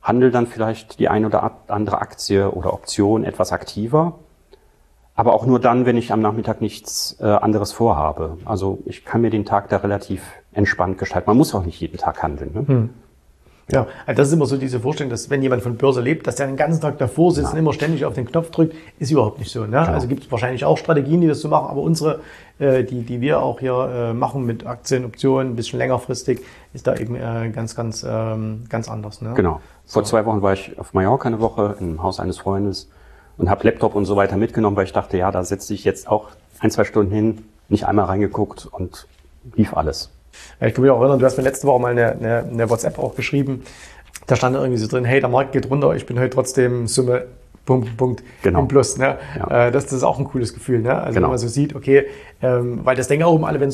handle 0.00 0.30
dann 0.30 0.46
vielleicht 0.46 0.98
die 0.98 1.08
ein 1.08 1.26
oder 1.26 1.58
andere 1.66 2.00
Aktie 2.00 2.50
oder 2.50 2.72
Option 2.72 3.24
etwas 3.24 3.52
aktiver 3.52 4.18
aber 5.18 5.34
auch 5.34 5.46
nur 5.46 5.58
dann, 5.58 5.84
wenn 5.84 5.96
ich 5.96 6.12
am 6.12 6.20
Nachmittag 6.20 6.60
nichts 6.60 7.16
äh, 7.18 7.24
anderes 7.24 7.72
vorhabe. 7.72 8.38
Also 8.44 8.78
ich 8.86 9.04
kann 9.04 9.20
mir 9.20 9.30
den 9.30 9.44
Tag 9.44 9.68
da 9.68 9.78
relativ 9.78 10.22
entspannt 10.52 10.96
gestalten. 10.96 11.28
Man 11.28 11.36
muss 11.36 11.52
auch 11.56 11.64
nicht 11.64 11.80
jeden 11.80 11.98
Tag 11.98 12.22
handeln. 12.22 12.52
Ne? 12.54 12.68
Hm. 12.68 12.90
Ja, 13.72 13.88
also 14.06 14.16
das 14.16 14.28
ist 14.28 14.34
immer 14.34 14.46
so 14.46 14.56
diese 14.56 14.78
Vorstellung, 14.78 15.10
dass 15.10 15.28
wenn 15.28 15.42
jemand 15.42 15.62
von 15.62 15.76
Börse 15.76 16.00
lebt, 16.00 16.28
dass 16.28 16.36
der 16.36 16.46
den 16.46 16.56
ganzen 16.56 16.80
Tag 16.80 16.98
davor 16.98 17.32
sitzt 17.32 17.48
ja. 17.48 17.52
und 17.52 17.58
immer 17.58 17.72
ständig 17.72 18.04
auf 18.04 18.14
den 18.14 18.26
Knopf 18.26 18.52
drückt, 18.52 18.76
ist 19.00 19.10
überhaupt 19.10 19.40
nicht 19.40 19.50
so. 19.50 19.62
Ne? 19.62 19.66
Genau. 19.66 19.86
Also 19.86 20.06
gibt 20.06 20.22
es 20.22 20.30
wahrscheinlich 20.30 20.64
auch 20.64 20.78
Strategien, 20.78 21.20
die 21.20 21.26
das 21.26 21.40
so 21.40 21.48
machen, 21.48 21.66
aber 21.68 21.82
unsere, 21.82 22.20
äh, 22.60 22.84
die, 22.84 23.02
die 23.02 23.20
wir 23.20 23.42
auch 23.42 23.58
hier 23.58 23.90
äh, 23.92 24.14
machen 24.14 24.46
mit 24.46 24.68
Aktien, 24.68 25.04
Optionen, 25.04 25.54
ein 25.54 25.56
bisschen 25.56 25.80
längerfristig, 25.80 26.42
ist 26.74 26.86
da 26.86 26.94
eben 26.94 27.16
äh, 27.16 27.50
ganz, 27.52 27.74
ganz, 27.74 28.06
ähm, 28.08 28.66
ganz 28.68 28.88
anders. 28.88 29.20
Ne? 29.20 29.32
Genau. 29.34 29.60
Vor 29.84 30.04
so. 30.04 30.10
zwei 30.10 30.24
Wochen 30.26 30.42
war 30.42 30.52
ich 30.52 30.78
auf 30.78 30.94
Mallorca 30.94 31.26
eine 31.26 31.40
Woche 31.40 31.74
im 31.80 32.04
Haus 32.04 32.20
eines 32.20 32.38
Freundes 32.38 32.88
und 33.38 33.48
habe 33.48 33.64
Laptop 33.64 33.94
und 33.94 34.04
so 34.04 34.16
weiter 34.16 34.36
mitgenommen, 34.36 34.76
weil 34.76 34.84
ich 34.84 34.92
dachte, 34.92 35.16
ja, 35.16 35.30
da 35.30 35.42
setze 35.44 35.72
ich 35.72 35.84
jetzt 35.84 36.08
auch 36.08 36.30
ein, 36.60 36.70
zwei 36.70 36.84
Stunden 36.84 37.12
hin, 37.12 37.44
nicht 37.68 37.86
einmal 37.86 38.06
reingeguckt 38.06 38.66
und 38.70 39.06
lief 39.54 39.74
alles. 39.74 40.10
Ja, 40.60 40.66
ich 40.66 40.74
kann 40.74 40.82
mich 40.82 40.90
auch 40.90 41.00
erinnern, 41.00 41.18
du 41.18 41.24
hast 41.24 41.36
mir 41.36 41.44
letzte 41.44 41.66
Woche 41.66 41.80
mal 41.80 41.92
eine, 41.92 42.12
eine, 42.12 42.44
eine 42.44 42.70
WhatsApp 42.70 42.98
auch 42.98 43.14
geschrieben. 43.14 43.62
Da 44.26 44.36
stand 44.36 44.56
irgendwie 44.56 44.78
so 44.78 44.86
drin, 44.86 45.04
hey, 45.04 45.20
der 45.20 45.28
Markt 45.30 45.52
geht 45.52 45.70
runter, 45.70 45.94
ich 45.94 46.04
bin 46.04 46.18
heute 46.18 46.30
trotzdem 46.30 46.86
Summe 46.86 47.26
Punkt, 47.64 47.98
Punkt 47.98 48.22
genau. 48.42 48.60
im 48.60 48.68
Plus. 48.68 48.96
Ne? 48.96 49.18
Ja. 49.38 49.66
Äh, 49.66 49.70
das, 49.70 49.84
das 49.84 49.92
ist 49.92 50.02
auch 50.02 50.18
ein 50.18 50.24
cooles 50.24 50.54
Gefühl. 50.54 50.80
Ne? 50.80 50.94
Also 50.94 51.14
genau. 51.14 51.26
wenn 51.26 51.32
man 51.32 51.38
so 51.38 51.48
sieht, 51.48 51.76
okay, 51.76 52.06
ähm, 52.40 52.80
weil 52.82 52.96
das 52.96 53.08
denken 53.08 53.24
auch 53.24 53.34
um 53.34 53.44
alle, 53.44 53.60
wenn 53.60 53.68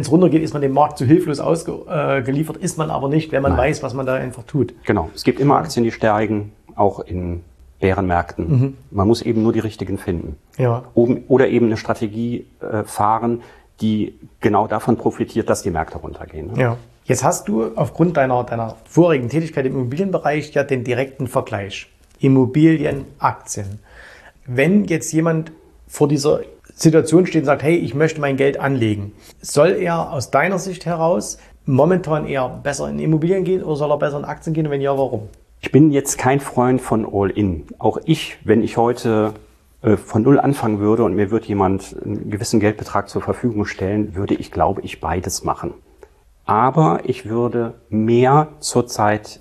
es 0.00 0.12
runtergeht, 0.12 0.42
ist 0.42 0.52
man 0.52 0.62
dem 0.62 0.72
Markt 0.72 0.98
zu 0.98 1.04
hilflos 1.04 1.40
ausgeliefert, 1.40 2.58
äh, 2.58 2.64
ist 2.64 2.78
man 2.78 2.90
aber 2.90 3.08
nicht, 3.08 3.32
wenn 3.32 3.42
man 3.42 3.52
Nein. 3.52 3.70
weiß, 3.70 3.82
was 3.82 3.92
man 3.92 4.06
da 4.06 4.14
einfach 4.14 4.44
tut. 4.44 4.72
Genau. 4.84 5.10
Es 5.16 5.24
gibt 5.24 5.40
immer 5.40 5.56
Aktien, 5.56 5.82
die 5.82 5.90
steigen, 5.90 6.52
auch 6.76 7.00
in 7.00 7.42
Bärenmärkten. 7.80 8.48
Mhm. 8.48 8.76
Man 8.90 9.08
muss 9.08 9.22
eben 9.22 9.42
nur 9.42 9.52
die 9.52 9.58
richtigen 9.58 9.98
finden. 9.98 10.36
Ja. 10.58 10.84
Oder 10.94 11.48
eben 11.48 11.66
eine 11.66 11.76
Strategie 11.76 12.46
äh, 12.60 12.84
fahren, 12.84 13.42
die 13.80 14.18
genau 14.40 14.66
davon 14.66 14.96
profitiert, 14.96 15.48
dass 15.48 15.62
die 15.62 15.70
Märkte 15.70 15.98
runtergehen. 15.98 16.52
Ne? 16.52 16.60
Ja. 16.60 16.76
Jetzt 17.04 17.24
hast 17.24 17.48
du 17.48 17.74
aufgrund 17.74 18.16
deiner, 18.16 18.44
deiner 18.44 18.76
vorigen 18.84 19.28
Tätigkeit 19.28 19.66
im 19.66 19.74
Immobilienbereich 19.74 20.52
ja 20.52 20.62
den 20.62 20.84
direkten 20.84 21.26
Vergleich. 21.26 21.88
Immobilien, 22.20 23.06
Aktien. 23.18 23.80
Wenn 24.46 24.84
jetzt 24.84 25.12
jemand 25.12 25.52
vor 25.88 26.06
dieser 26.06 26.40
Situation 26.74 27.26
steht 27.26 27.42
und 27.42 27.46
sagt, 27.46 27.62
hey, 27.62 27.76
ich 27.76 27.94
möchte 27.94 28.20
mein 28.20 28.36
Geld 28.36 28.60
anlegen, 28.60 29.12
soll 29.40 29.70
er 29.70 30.12
aus 30.12 30.30
deiner 30.30 30.58
Sicht 30.58 30.86
heraus 30.86 31.38
momentan 31.66 32.26
eher 32.26 32.48
besser 32.48 32.88
in 32.88 32.98
Immobilien 32.98 33.44
gehen 33.44 33.62
oder 33.62 33.76
soll 33.76 33.90
er 33.90 33.98
besser 33.98 34.18
in 34.18 34.24
Aktien 34.24 34.54
gehen 34.54 34.66
und 34.66 34.72
wenn 34.72 34.80
ja, 34.80 34.96
warum? 34.96 35.28
Ich 35.62 35.72
bin 35.72 35.90
jetzt 35.90 36.16
kein 36.16 36.40
Freund 36.40 36.80
von 36.80 37.06
All-In. 37.06 37.66
Auch 37.78 37.98
ich, 38.04 38.38
wenn 38.44 38.62
ich 38.62 38.78
heute 38.78 39.34
äh, 39.82 39.98
von 39.98 40.22
Null 40.22 40.40
anfangen 40.40 40.80
würde 40.80 41.04
und 41.04 41.14
mir 41.14 41.30
wird 41.30 41.44
jemand 41.44 41.94
einen 42.02 42.30
gewissen 42.30 42.60
Geldbetrag 42.60 43.10
zur 43.10 43.20
Verfügung 43.20 43.66
stellen, 43.66 44.14
würde 44.14 44.34
ich, 44.34 44.50
glaube 44.50 44.80
ich, 44.80 45.00
beides 45.00 45.44
machen. 45.44 45.74
Aber 46.46 47.00
ich 47.04 47.28
würde 47.28 47.74
mehr 47.90 48.48
zurzeit 48.60 49.40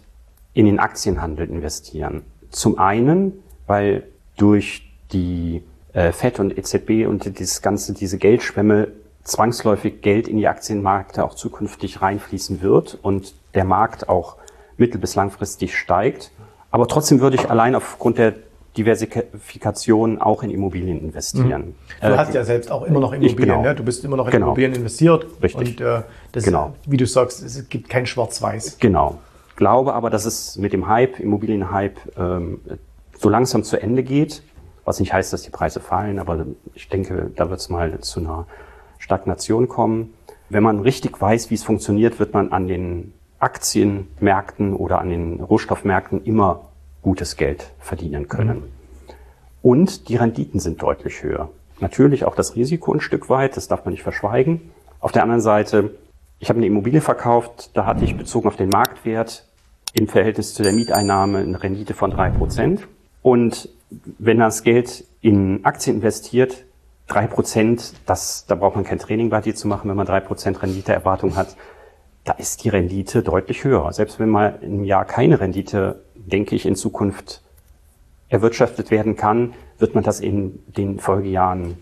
in 0.54 0.66
den 0.66 0.80
Aktienhandel 0.80 1.50
investieren. 1.50 2.24
Zum 2.50 2.78
einen, 2.80 3.42
weil 3.66 4.04
durch 4.36 4.92
die 5.14 5.64
äh, 5.94 6.12
FED 6.12 6.42
und 6.42 6.58
EZB 6.58 7.08
und 7.08 7.40
dieses 7.40 7.62
ganze, 7.62 7.94
diese 7.94 8.18
Geldschwemme 8.18 8.90
zwangsläufig 9.24 10.02
Geld 10.02 10.28
in 10.28 10.36
die 10.36 10.50
Aktienmärkte 10.50 11.24
auch 11.24 11.36
zukünftig 11.36 12.02
reinfließen 12.02 12.62
wird 12.62 13.00
und 13.02 13.36
der 13.54 13.64
Markt 13.64 14.10
auch 14.10 14.36
mittel- 14.80 15.00
bis 15.00 15.16
langfristig 15.16 15.78
steigt. 15.78 16.32
Aber 16.72 16.88
trotzdem 16.88 17.20
würde 17.20 17.36
ich 17.36 17.50
allein 17.50 17.76
aufgrund 17.76 18.18
der 18.18 18.36
Diversifikation 18.78 20.22
auch 20.22 20.44
in 20.44 20.52
Immobilien 20.52 21.02
investieren. 21.02 21.62
Mhm. 21.62 21.76
Du 22.02 22.08
äh, 22.08 22.18
hast 22.18 22.34
ja 22.34 22.44
selbst 22.44 22.72
auch 22.72 22.84
immer 22.84 23.00
noch 23.00 23.14
Immobilien, 23.14 23.38
genau. 23.38 23.62
ne? 23.62 23.76
du 23.76 23.84
bist 23.84 24.06
immer 24.06 24.16
noch 24.16 24.28
in 24.28 24.32
genau. 24.32 24.48
Immobilien 24.48 24.76
investiert. 24.76 25.26
Richtig. 25.42 25.80
Und 25.80 25.82
äh, 25.82 26.02
das, 26.32 26.44
genau. 26.44 26.76
wie 26.86 26.98
du 26.98 27.06
sagst, 27.06 27.44
es 27.44 27.68
gibt 27.70 27.90
kein 27.90 28.06
Schwarz-Weiß. 28.06 28.78
Genau. 28.80 29.18
Glaube 29.56 29.94
aber, 29.94 30.10
dass 30.10 30.26
es 30.26 30.58
mit 30.58 30.72
dem 30.72 30.88
Hype, 30.88 31.20
Immobilienhype, 31.20 32.00
ähm, 32.18 32.62
so 33.18 33.28
langsam 33.28 33.64
zu 33.64 33.82
Ende 33.82 34.04
geht. 34.04 34.44
Was 34.86 35.00
nicht 35.00 35.14
heißt, 35.14 35.34
dass 35.34 35.42
die 35.42 35.50
Preise 35.50 35.82
fallen, 35.82 36.18
aber 36.18 36.46
ich 36.74 36.88
denke, 36.90 37.32
da 37.36 37.50
wird 37.50 37.60
es 37.60 37.70
mal 37.70 38.00
zu 38.00 38.22
einer 38.22 38.48
Stagnation 38.98 39.68
kommen. 39.68 40.14
Wenn 40.50 40.64
man 40.64 40.80
richtig 40.80 41.20
weiß, 41.20 41.50
wie 41.52 41.56
es 41.56 41.64
funktioniert, 41.64 42.20
wird 42.20 42.34
man 42.34 42.52
an 42.52 42.68
den 42.68 43.14
Aktienmärkten 43.40 44.74
oder 44.74 45.00
an 45.00 45.10
den 45.10 45.42
Rohstoffmärkten 45.42 46.24
immer 46.24 46.70
gutes 47.02 47.38
Geld 47.38 47.72
verdienen 47.80 48.28
können. 48.28 48.58
Mhm. 48.58 48.64
Und 49.62 50.10
die 50.10 50.16
Renditen 50.16 50.60
sind 50.60 50.82
deutlich 50.82 51.24
höher. 51.24 51.50
Natürlich 51.80 52.26
auch 52.26 52.36
das 52.36 52.56
Risiko 52.56 52.94
ein 52.94 53.02
Stück 53.02 53.30
weit, 53.30 53.58
das 53.58 53.68
darf 53.68 53.86
man 53.86 53.94
nicht 53.94 54.04
verschweigen. 54.04 54.72
Auf 55.00 55.12
der 55.12 55.24
anderen 55.24 55.42
Seite, 55.42 55.96
ich 56.40 56.50
habe 56.50 56.58
eine 56.58 56.68
Immobilie 56.68 57.02
verkauft, 57.02 57.72
da 57.74 57.86
hatte 57.86 58.04
ich 58.04 58.18
bezogen 58.18 58.48
auf 58.48 58.56
den 58.56 58.70
Marktwert 58.70 59.46
im 59.94 60.08
Verhältnis 60.08 60.54
zu 60.54 60.64
der 60.64 60.74
Mieteinnahme 60.74 61.40
eine 61.40 61.62
Rendite 61.62 61.94
von 61.94 62.12
drei 62.12 62.30
Prozent. 62.30 62.88
Und 63.22 63.70
wenn 64.18 64.40
das 64.40 64.64
Geld 64.64 65.06
in 65.22 65.66
Aktien 65.66 65.98
investiert, 65.98 66.66
drei 67.08 67.28
Prozent, 67.28 67.94
das, 68.06 68.46
da 68.46 68.56
braucht 68.56 68.76
man 68.76 68.86
kein 68.86 69.00
Training 69.00 69.30
bei 69.30 69.42
dir 69.42 69.56
zu 69.56 69.68
machen, 69.68 69.90
wenn 69.90 69.98
man 69.98 70.06
drei 70.06 70.20
Prozent 70.20 70.62
Renditeerwartung 70.62 71.36
hat. 71.36 71.56
Da 72.24 72.34
ist 72.34 72.64
die 72.64 72.70
Rendite 72.70 73.24
deutlich 73.24 73.64
höher. 73.64 73.92
Selbst 73.94 74.20
wenn 74.20 74.30
mal 74.30 74.60
im 74.62 74.84
Jahr 74.84 75.06
keine 75.06 75.40
Rendite 75.40 76.04
denke 76.30 76.56
ich, 76.56 76.66
in 76.66 76.76
Zukunft 76.76 77.42
erwirtschaftet 78.30 78.92
werden 78.92 79.16
kann, 79.16 79.54
wird 79.78 79.96
man 79.96 80.04
das 80.04 80.20
in 80.20 80.60
den 80.68 81.00
Folgejahren 81.00 81.78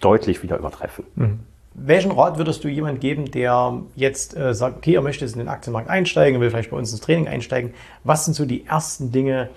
deutlich 0.00 0.42
wieder 0.42 0.58
übertreffen. 0.58 1.04
Mhm. 1.14 1.40
Welchen 1.74 2.10
Rat 2.10 2.36
würdest 2.36 2.64
du 2.64 2.68
jemand 2.68 3.00
geben, 3.00 3.30
der 3.30 3.80
jetzt 3.94 4.36
äh, 4.36 4.52
sagt, 4.52 4.78
okay, 4.78 4.94
er 4.94 5.02
möchte 5.02 5.24
jetzt 5.24 5.32
in 5.32 5.38
den 5.38 5.48
Aktienmarkt 5.48 5.88
einsteigen, 5.88 6.40
will 6.40 6.50
vielleicht 6.50 6.70
bei 6.70 6.76
uns 6.76 6.92
ins 6.92 7.00
Training 7.00 7.28
einsteigen? 7.28 7.72
Was 8.04 8.26
sind 8.26 8.34
so 8.34 8.44
die 8.44 8.66
ersten 8.66 9.10
Dinge, 9.10 9.48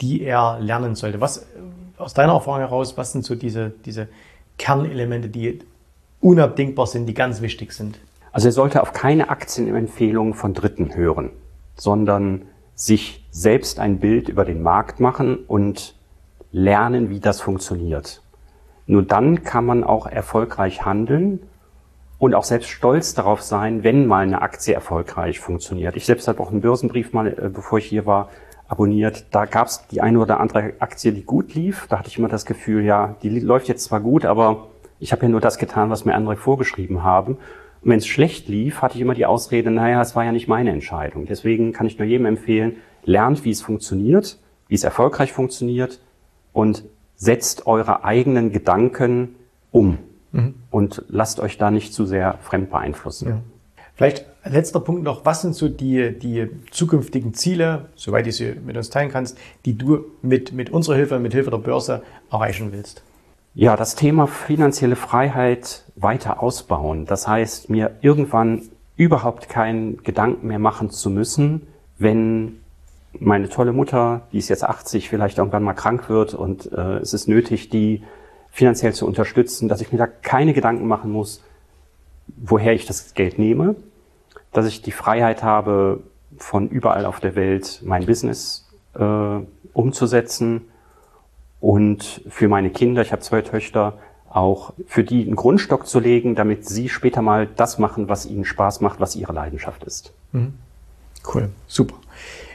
die 0.00 0.22
er 0.22 0.58
lernen 0.58 0.96
sollte? 0.96 1.20
Was 1.20 1.46
aus 1.96 2.14
deiner 2.14 2.32
Erfahrung 2.32 2.60
heraus, 2.60 2.96
was 2.96 3.12
sind 3.12 3.24
so 3.24 3.36
diese, 3.36 3.72
diese 3.84 4.08
Kernelemente, 4.58 5.28
die 5.28 5.60
unabdingbar 6.20 6.88
sind, 6.88 7.06
die 7.06 7.14
ganz 7.14 7.40
wichtig 7.40 7.72
sind? 7.72 8.00
Also 8.32 8.48
er 8.48 8.52
sollte 8.52 8.82
auf 8.82 8.92
keine 8.92 9.28
Aktienempfehlungen 9.28 10.34
von 10.34 10.54
Dritten 10.54 10.94
hören, 10.94 11.30
sondern 11.74 12.42
sich 12.74 13.26
selbst 13.30 13.78
ein 13.80 13.98
Bild 13.98 14.28
über 14.28 14.44
den 14.44 14.62
Markt 14.62 15.00
machen 15.00 15.36
und 15.46 15.96
lernen, 16.52 17.10
wie 17.10 17.20
das 17.20 17.40
funktioniert. 17.40 18.22
Nur 18.86 19.02
dann 19.02 19.44
kann 19.44 19.66
man 19.66 19.84
auch 19.84 20.06
erfolgreich 20.06 20.84
handeln 20.84 21.40
und 22.18 22.34
auch 22.34 22.44
selbst 22.44 22.70
stolz 22.70 23.14
darauf 23.14 23.40
sein, 23.42 23.84
wenn 23.84 24.06
mal 24.06 24.24
eine 24.24 24.42
Aktie 24.42 24.74
erfolgreich 24.74 25.40
funktioniert. 25.40 25.96
Ich 25.96 26.06
selbst 26.06 26.28
habe 26.28 26.40
auch 26.40 26.50
einen 26.50 26.60
Börsenbrief 26.60 27.12
mal, 27.12 27.28
äh, 27.28 27.48
bevor 27.48 27.78
ich 27.78 27.86
hier 27.86 28.06
war, 28.06 28.30
abonniert. 28.68 29.26
Da 29.32 29.46
gab 29.46 29.66
es 29.66 29.86
die 29.88 30.00
eine 30.00 30.18
oder 30.20 30.38
andere 30.38 30.74
Aktie, 30.78 31.12
die 31.12 31.24
gut 31.24 31.54
lief. 31.54 31.86
Da 31.88 31.98
hatte 31.98 32.08
ich 32.08 32.18
immer 32.18 32.28
das 32.28 32.46
Gefühl, 32.46 32.84
ja, 32.84 33.16
die 33.22 33.40
läuft 33.40 33.68
jetzt 33.68 33.84
zwar 33.84 34.00
gut, 34.00 34.24
aber 34.24 34.68
ich 34.98 35.12
habe 35.12 35.22
ja 35.22 35.28
nur 35.28 35.40
das 35.40 35.58
getan, 35.58 35.90
was 35.90 36.04
mir 36.04 36.14
andere 36.14 36.36
vorgeschrieben 36.36 37.02
haben. 37.02 37.38
Und 37.82 37.90
wenn 37.90 37.98
es 37.98 38.06
schlecht 38.06 38.48
lief, 38.48 38.82
hatte 38.82 38.96
ich 38.96 39.00
immer 39.00 39.14
die 39.14 39.26
Ausrede, 39.26 39.70
naja, 39.70 40.00
es 40.02 40.14
war 40.14 40.24
ja 40.24 40.32
nicht 40.32 40.48
meine 40.48 40.70
Entscheidung. 40.70 41.26
Deswegen 41.26 41.72
kann 41.72 41.86
ich 41.86 41.98
nur 41.98 42.06
jedem 42.06 42.26
empfehlen, 42.26 42.76
lernt, 43.04 43.44
wie 43.44 43.50
es 43.50 43.62
funktioniert, 43.62 44.38
wie 44.68 44.74
es 44.74 44.84
erfolgreich 44.84 45.32
funktioniert 45.32 46.00
und 46.52 46.84
setzt 47.16 47.66
eure 47.66 48.04
eigenen 48.04 48.52
Gedanken 48.52 49.36
um 49.70 49.98
mhm. 50.32 50.54
und 50.70 51.04
lasst 51.08 51.40
euch 51.40 51.58
da 51.58 51.70
nicht 51.70 51.94
zu 51.94 52.06
sehr 52.06 52.38
fremd 52.42 52.70
beeinflussen. 52.70 53.28
Ja. 53.28 53.40
Vielleicht 53.94 54.24
letzter 54.44 54.80
Punkt 54.80 55.02
noch, 55.02 55.26
was 55.26 55.42
sind 55.42 55.54
so 55.54 55.68
die, 55.68 56.18
die 56.18 56.48
zukünftigen 56.70 57.34
Ziele, 57.34 57.90
soweit 57.94 58.26
du 58.26 58.32
sie 58.32 58.54
mit 58.64 58.76
uns 58.76 58.88
teilen 58.88 59.10
kannst, 59.10 59.36
die 59.66 59.76
du 59.76 60.06
mit, 60.22 60.52
mit 60.52 60.70
unserer 60.70 60.96
Hilfe, 60.96 61.18
mit 61.18 61.34
Hilfe 61.34 61.50
der 61.50 61.58
Börse 61.58 62.02
erreichen 62.30 62.72
willst? 62.72 63.02
Ja, 63.54 63.76
das 63.76 63.96
Thema 63.96 64.28
finanzielle 64.28 64.94
Freiheit 64.94 65.82
weiter 65.96 66.40
ausbauen. 66.40 67.04
Das 67.04 67.26
heißt, 67.26 67.68
mir 67.68 67.96
irgendwann 68.00 68.62
überhaupt 68.96 69.48
keinen 69.48 70.02
Gedanken 70.04 70.46
mehr 70.46 70.60
machen 70.60 70.90
zu 70.90 71.10
müssen, 71.10 71.66
wenn 71.98 72.60
meine 73.18 73.48
tolle 73.48 73.72
Mutter, 73.72 74.22
die 74.32 74.38
ist 74.38 74.50
jetzt 74.50 74.62
80, 74.62 75.08
vielleicht 75.08 75.38
irgendwann 75.38 75.64
mal 75.64 75.74
krank 75.74 76.08
wird 76.08 76.32
und 76.32 76.70
äh, 76.72 76.98
es 76.98 77.12
ist 77.12 77.26
nötig, 77.26 77.70
die 77.70 78.04
finanziell 78.50 78.92
zu 78.92 79.04
unterstützen, 79.04 79.68
dass 79.68 79.80
ich 79.80 79.90
mir 79.90 79.98
da 79.98 80.06
keine 80.06 80.52
Gedanken 80.52 80.86
machen 80.86 81.10
muss, 81.10 81.42
woher 82.36 82.72
ich 82.72 82.86
das 82.86 83.14
Geld 83.14 83.38
nehme, 83.38 83.74
dass 84.52 84.66
ich 84.66 84.80
die 84.80 84.92
Freiheit 84.92 85.42
habe, 85.42 86.04
von 86.38 86.68
überall 86.68 87.04
auf 87.04 87.18
der 87.18 87.34
Welt 87.34 87.82
mein 87.84 88.06
Business 88.06 88.68
äh, 88.94 89.40
umzusetzen 89.72 90.62
und 91.60 92.22
für 92.28 92.48
meine 92.48 92.70
Kinder, 92.70 93.02
ich 93.02 93.12
habe 93.12 93.22
zwei 93.22 93.42
Töchter, 93.42 93.94
auch 94.30 94.72
für 94.86 95.02
die 95.02 95.26
einen 95.26 95.36
Grundstock 95.36 95.86
zu 95.86 95.98
legen, 95.98 96.34
damit 96.34 96.66
sie 96.66 96.88
später 96.88 97.20
mal 97.20 97.48
das 97.56 97.78
machen, 97.78 98.08
was 98.08 98.26
ihnen 98.26 98.44
Spaß 98.44 98.80
macht, 98.80 99.00
was 99.00 99.16
ihre 99.16 99.32
Leidenschaft 99.32 99.84
ist. 99.84 100.12
Mhm. 100.32 100.54
Cool, 101.34 101.50
super. 101.66 101.96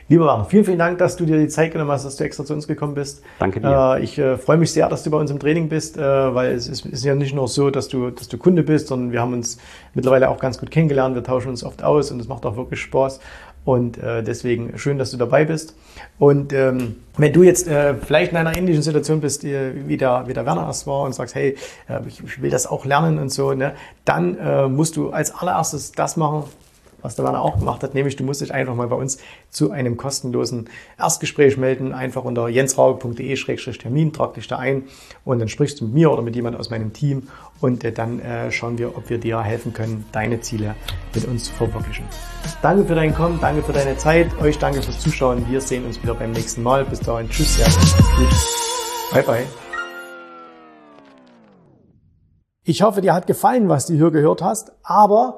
Lieber 0.08 0.26
Warm, 0.26 0.46
vielen, 0.46 0.64
vielen 0.64 0.78
Dank, 0.78 1.00
dass 1.00 1.16
du 1.16 1.26
dir 1.26 1.40
die 1.40 1.48
Zeit 1.48 1.72
genommen 1.72 1.90
hast, 1.90 2.06
dass 2.06 2.16
du 2.16 2.24
extra 2.24 2.46
zu 2.46 2.54
uns 2.54 2.68
gekommen 2.68 2.94
bist. 2.94 3.24
Danke 3.40 3.60
dir. 3.60 3.96
Äh, 3.98 4.04
ich 4.04 4.20
äh, 4.20 4.38
freue 4.38 4.58
mich 4.58 4.72
sehr, 4.72 4.88
dass 4.88 5.02
du 5.02 5.10
bei 5.10 5.18
uns 5.18 5.32
im 5.32 5.40
Training 5.40 5.68
bist, 5.68 5.98
äh, 5.98 6.02
weil 6.02 6.52
es 6.54 6.68
ist, 6.68 6.86
ist, 6.86 7.04
ja 7.04 7.16
nicht 7.16 7.34
nur 7.34 7.48
so, 7.48 7.72
dass 7.72 7.88
du, 7.88 8.12
dass 8.12 8.28
du 8.28 8.38
Kunde 8.38 8.62
bist, 8.62 8.88
sondern 8.88 9.12
wir 9.12 9.20
haben 9.20 9.34
uns 9.34 9.58
mittlerweile 9.96 10.30
auch 10.30 10.40
ganz 10.40 10.60
gut 10.60 10.70
kennengelernt. 10.70 11.16
Wir 11.16 11.24
tauschen 11.24 11.50
uns 11.50 11.64
oft 11.64 11.84
aus 11.84 12.12
und 12.12 12.20
es 12.20 12.28
macht 12.28 12.46
auch 12.46 12.56
wirklich 12.56 12.82
Spaß. 12.82 13.20
Und 13.66 13.98
äh, 13.98 14.24
deswegen 14.24 14.78
schön, 14.78 15.00
dass 15.00 15.10
du 15.12 15.18
dabei 15.18 15.44
bist. 15.44 15.76
Und 16.20 16.54
ähm, 16.54 16.98
wenn 17.18 17.34
du 17.34 17.42
jetzt 17.42 17.68
äh, 17.68 17.96
vielleicht 17.96 18.32
in 18.32 18.38
einer 18.38 18.56
ähnlichen 18.56 18.84
Situation 18.84 19.22
bist, 19.22 19.44
äh, 19.44 19.88
wie, 19.88 19.98
der, 19.98 20.28
wie 20.28 20.34
der 20.34 20.46
Werner 20.46 20.68
erst 20.68 20.86
war 20.86 21.02
und 21.02 21.16
sagst, 21.16 21.34
hey, 21.34 21.58
äh, 21.90 22.00
ich, 22.08 22.24
ich 22.24 22.42
will 22.42 22.52
das 22.52 22.68
auch 22.68 22.86
lernen 22.86 23.18
und 23.18 23.30
so, 23.30 23.54
ne, 23.54 23.74
dann 24.06 24.38
äh, 24.38 24.68
musst 24.68 24.98
du 24.98 25.10
als 25.10 25.34
allererstes 25.34 25.92
das 25.94 26.16
machen, 26.16 26.44
was 27.06 27.16
der 27.16 27.24
Werner 27.24 27.42
auch 27.42 27.60
gemacht 27.60 27.84
hat, 27.84 27.94
nämlich 27.94 28.16
du 28.16 28.24
musst 28.24 28.42
dich 28.42 28.54
einfach 28.54 28.74
mal 28.74 28.88
bei 28.88 28.96
uns 28.96 29.20
zu 29.52 29.72
einem 29.72 29.96
kostenlosen 29.96 30.70
Erstgespräch 30.98 31.56
melden, 31.56 31.94
einfach 31.94 32.24
unter 32.24 32.50
jensraube.de-termin, 32.50 34.12
trag 34.12 34.34
dich 34.34 34.48
da 34.48 34.58
ein 34.58 34.84
und 35.24 35.40
dann 35.40 35.48
sprichst 35.48 35.80
du 35.80 35.86
mit 35.86 35.94
mir 35.94 36.12
oder 36.12 36.24
mit 36.24 36.36
jemand 36.36 36.60
aus 36.60 36.72
meinem 36.72 36.94
Team 36.94 37.28
und 37.62 37.84
äh, 37.84 37.92
dann 37.92 38.20
äh, 38.20 38.52
schauen 38.52 38.78
wir, 38.80 38.98
ob 38.98 39.10
wir 39.10 39.20
dir 39.20 39.40
helfen 39.42 39.72
können, 39.72 40.06
deine 40.12 40.42
Ziele 40.42 40.76
mit 41.14 41.26
uns 41.26 41.46
zu 41.46 41.54
verwirklichen. 41.54 42.06
Danke 42.62 42.86
für 42.86 42.96
dein 42.96 43.14
Kommen, 43.14 43.38
danke 43.40 43.62
für 43.62 43.74
deine 43.74 43.96
Zeit, 43.98 44.28
euch 44.42 44.58
danke 44.58 44.82
fürs 44.82 45.00
Zuschauen, 45.00 45.46
wir 45.48 45.62
sehen 45.62 45.86
uns 45.86 46.02
wieder 46.02 46.16
beim 46.16 46.32
nächsten 46.32 46.64
Mal. 46.64 46.86
Bis 46.86 47.00
dahin, 47.00 47.30
tschüss, 47.30 47.60
ja, 47.60 47.66
gut. 47.66 48.30
Bye, 49.12 49.24
bye. 49.24 49.46
Ich 52.64 52.82
hoffe, 52.82 53.02
dir 53.02 53.14
hat 53.14 53.28
gefallen, 53.28 53.70
was 53.70 53.86
du 53.86 53.94
hier 53.94 54.10
gehört 54.10 54.42
hast, 54.42 54.72
aber 54.82 55.38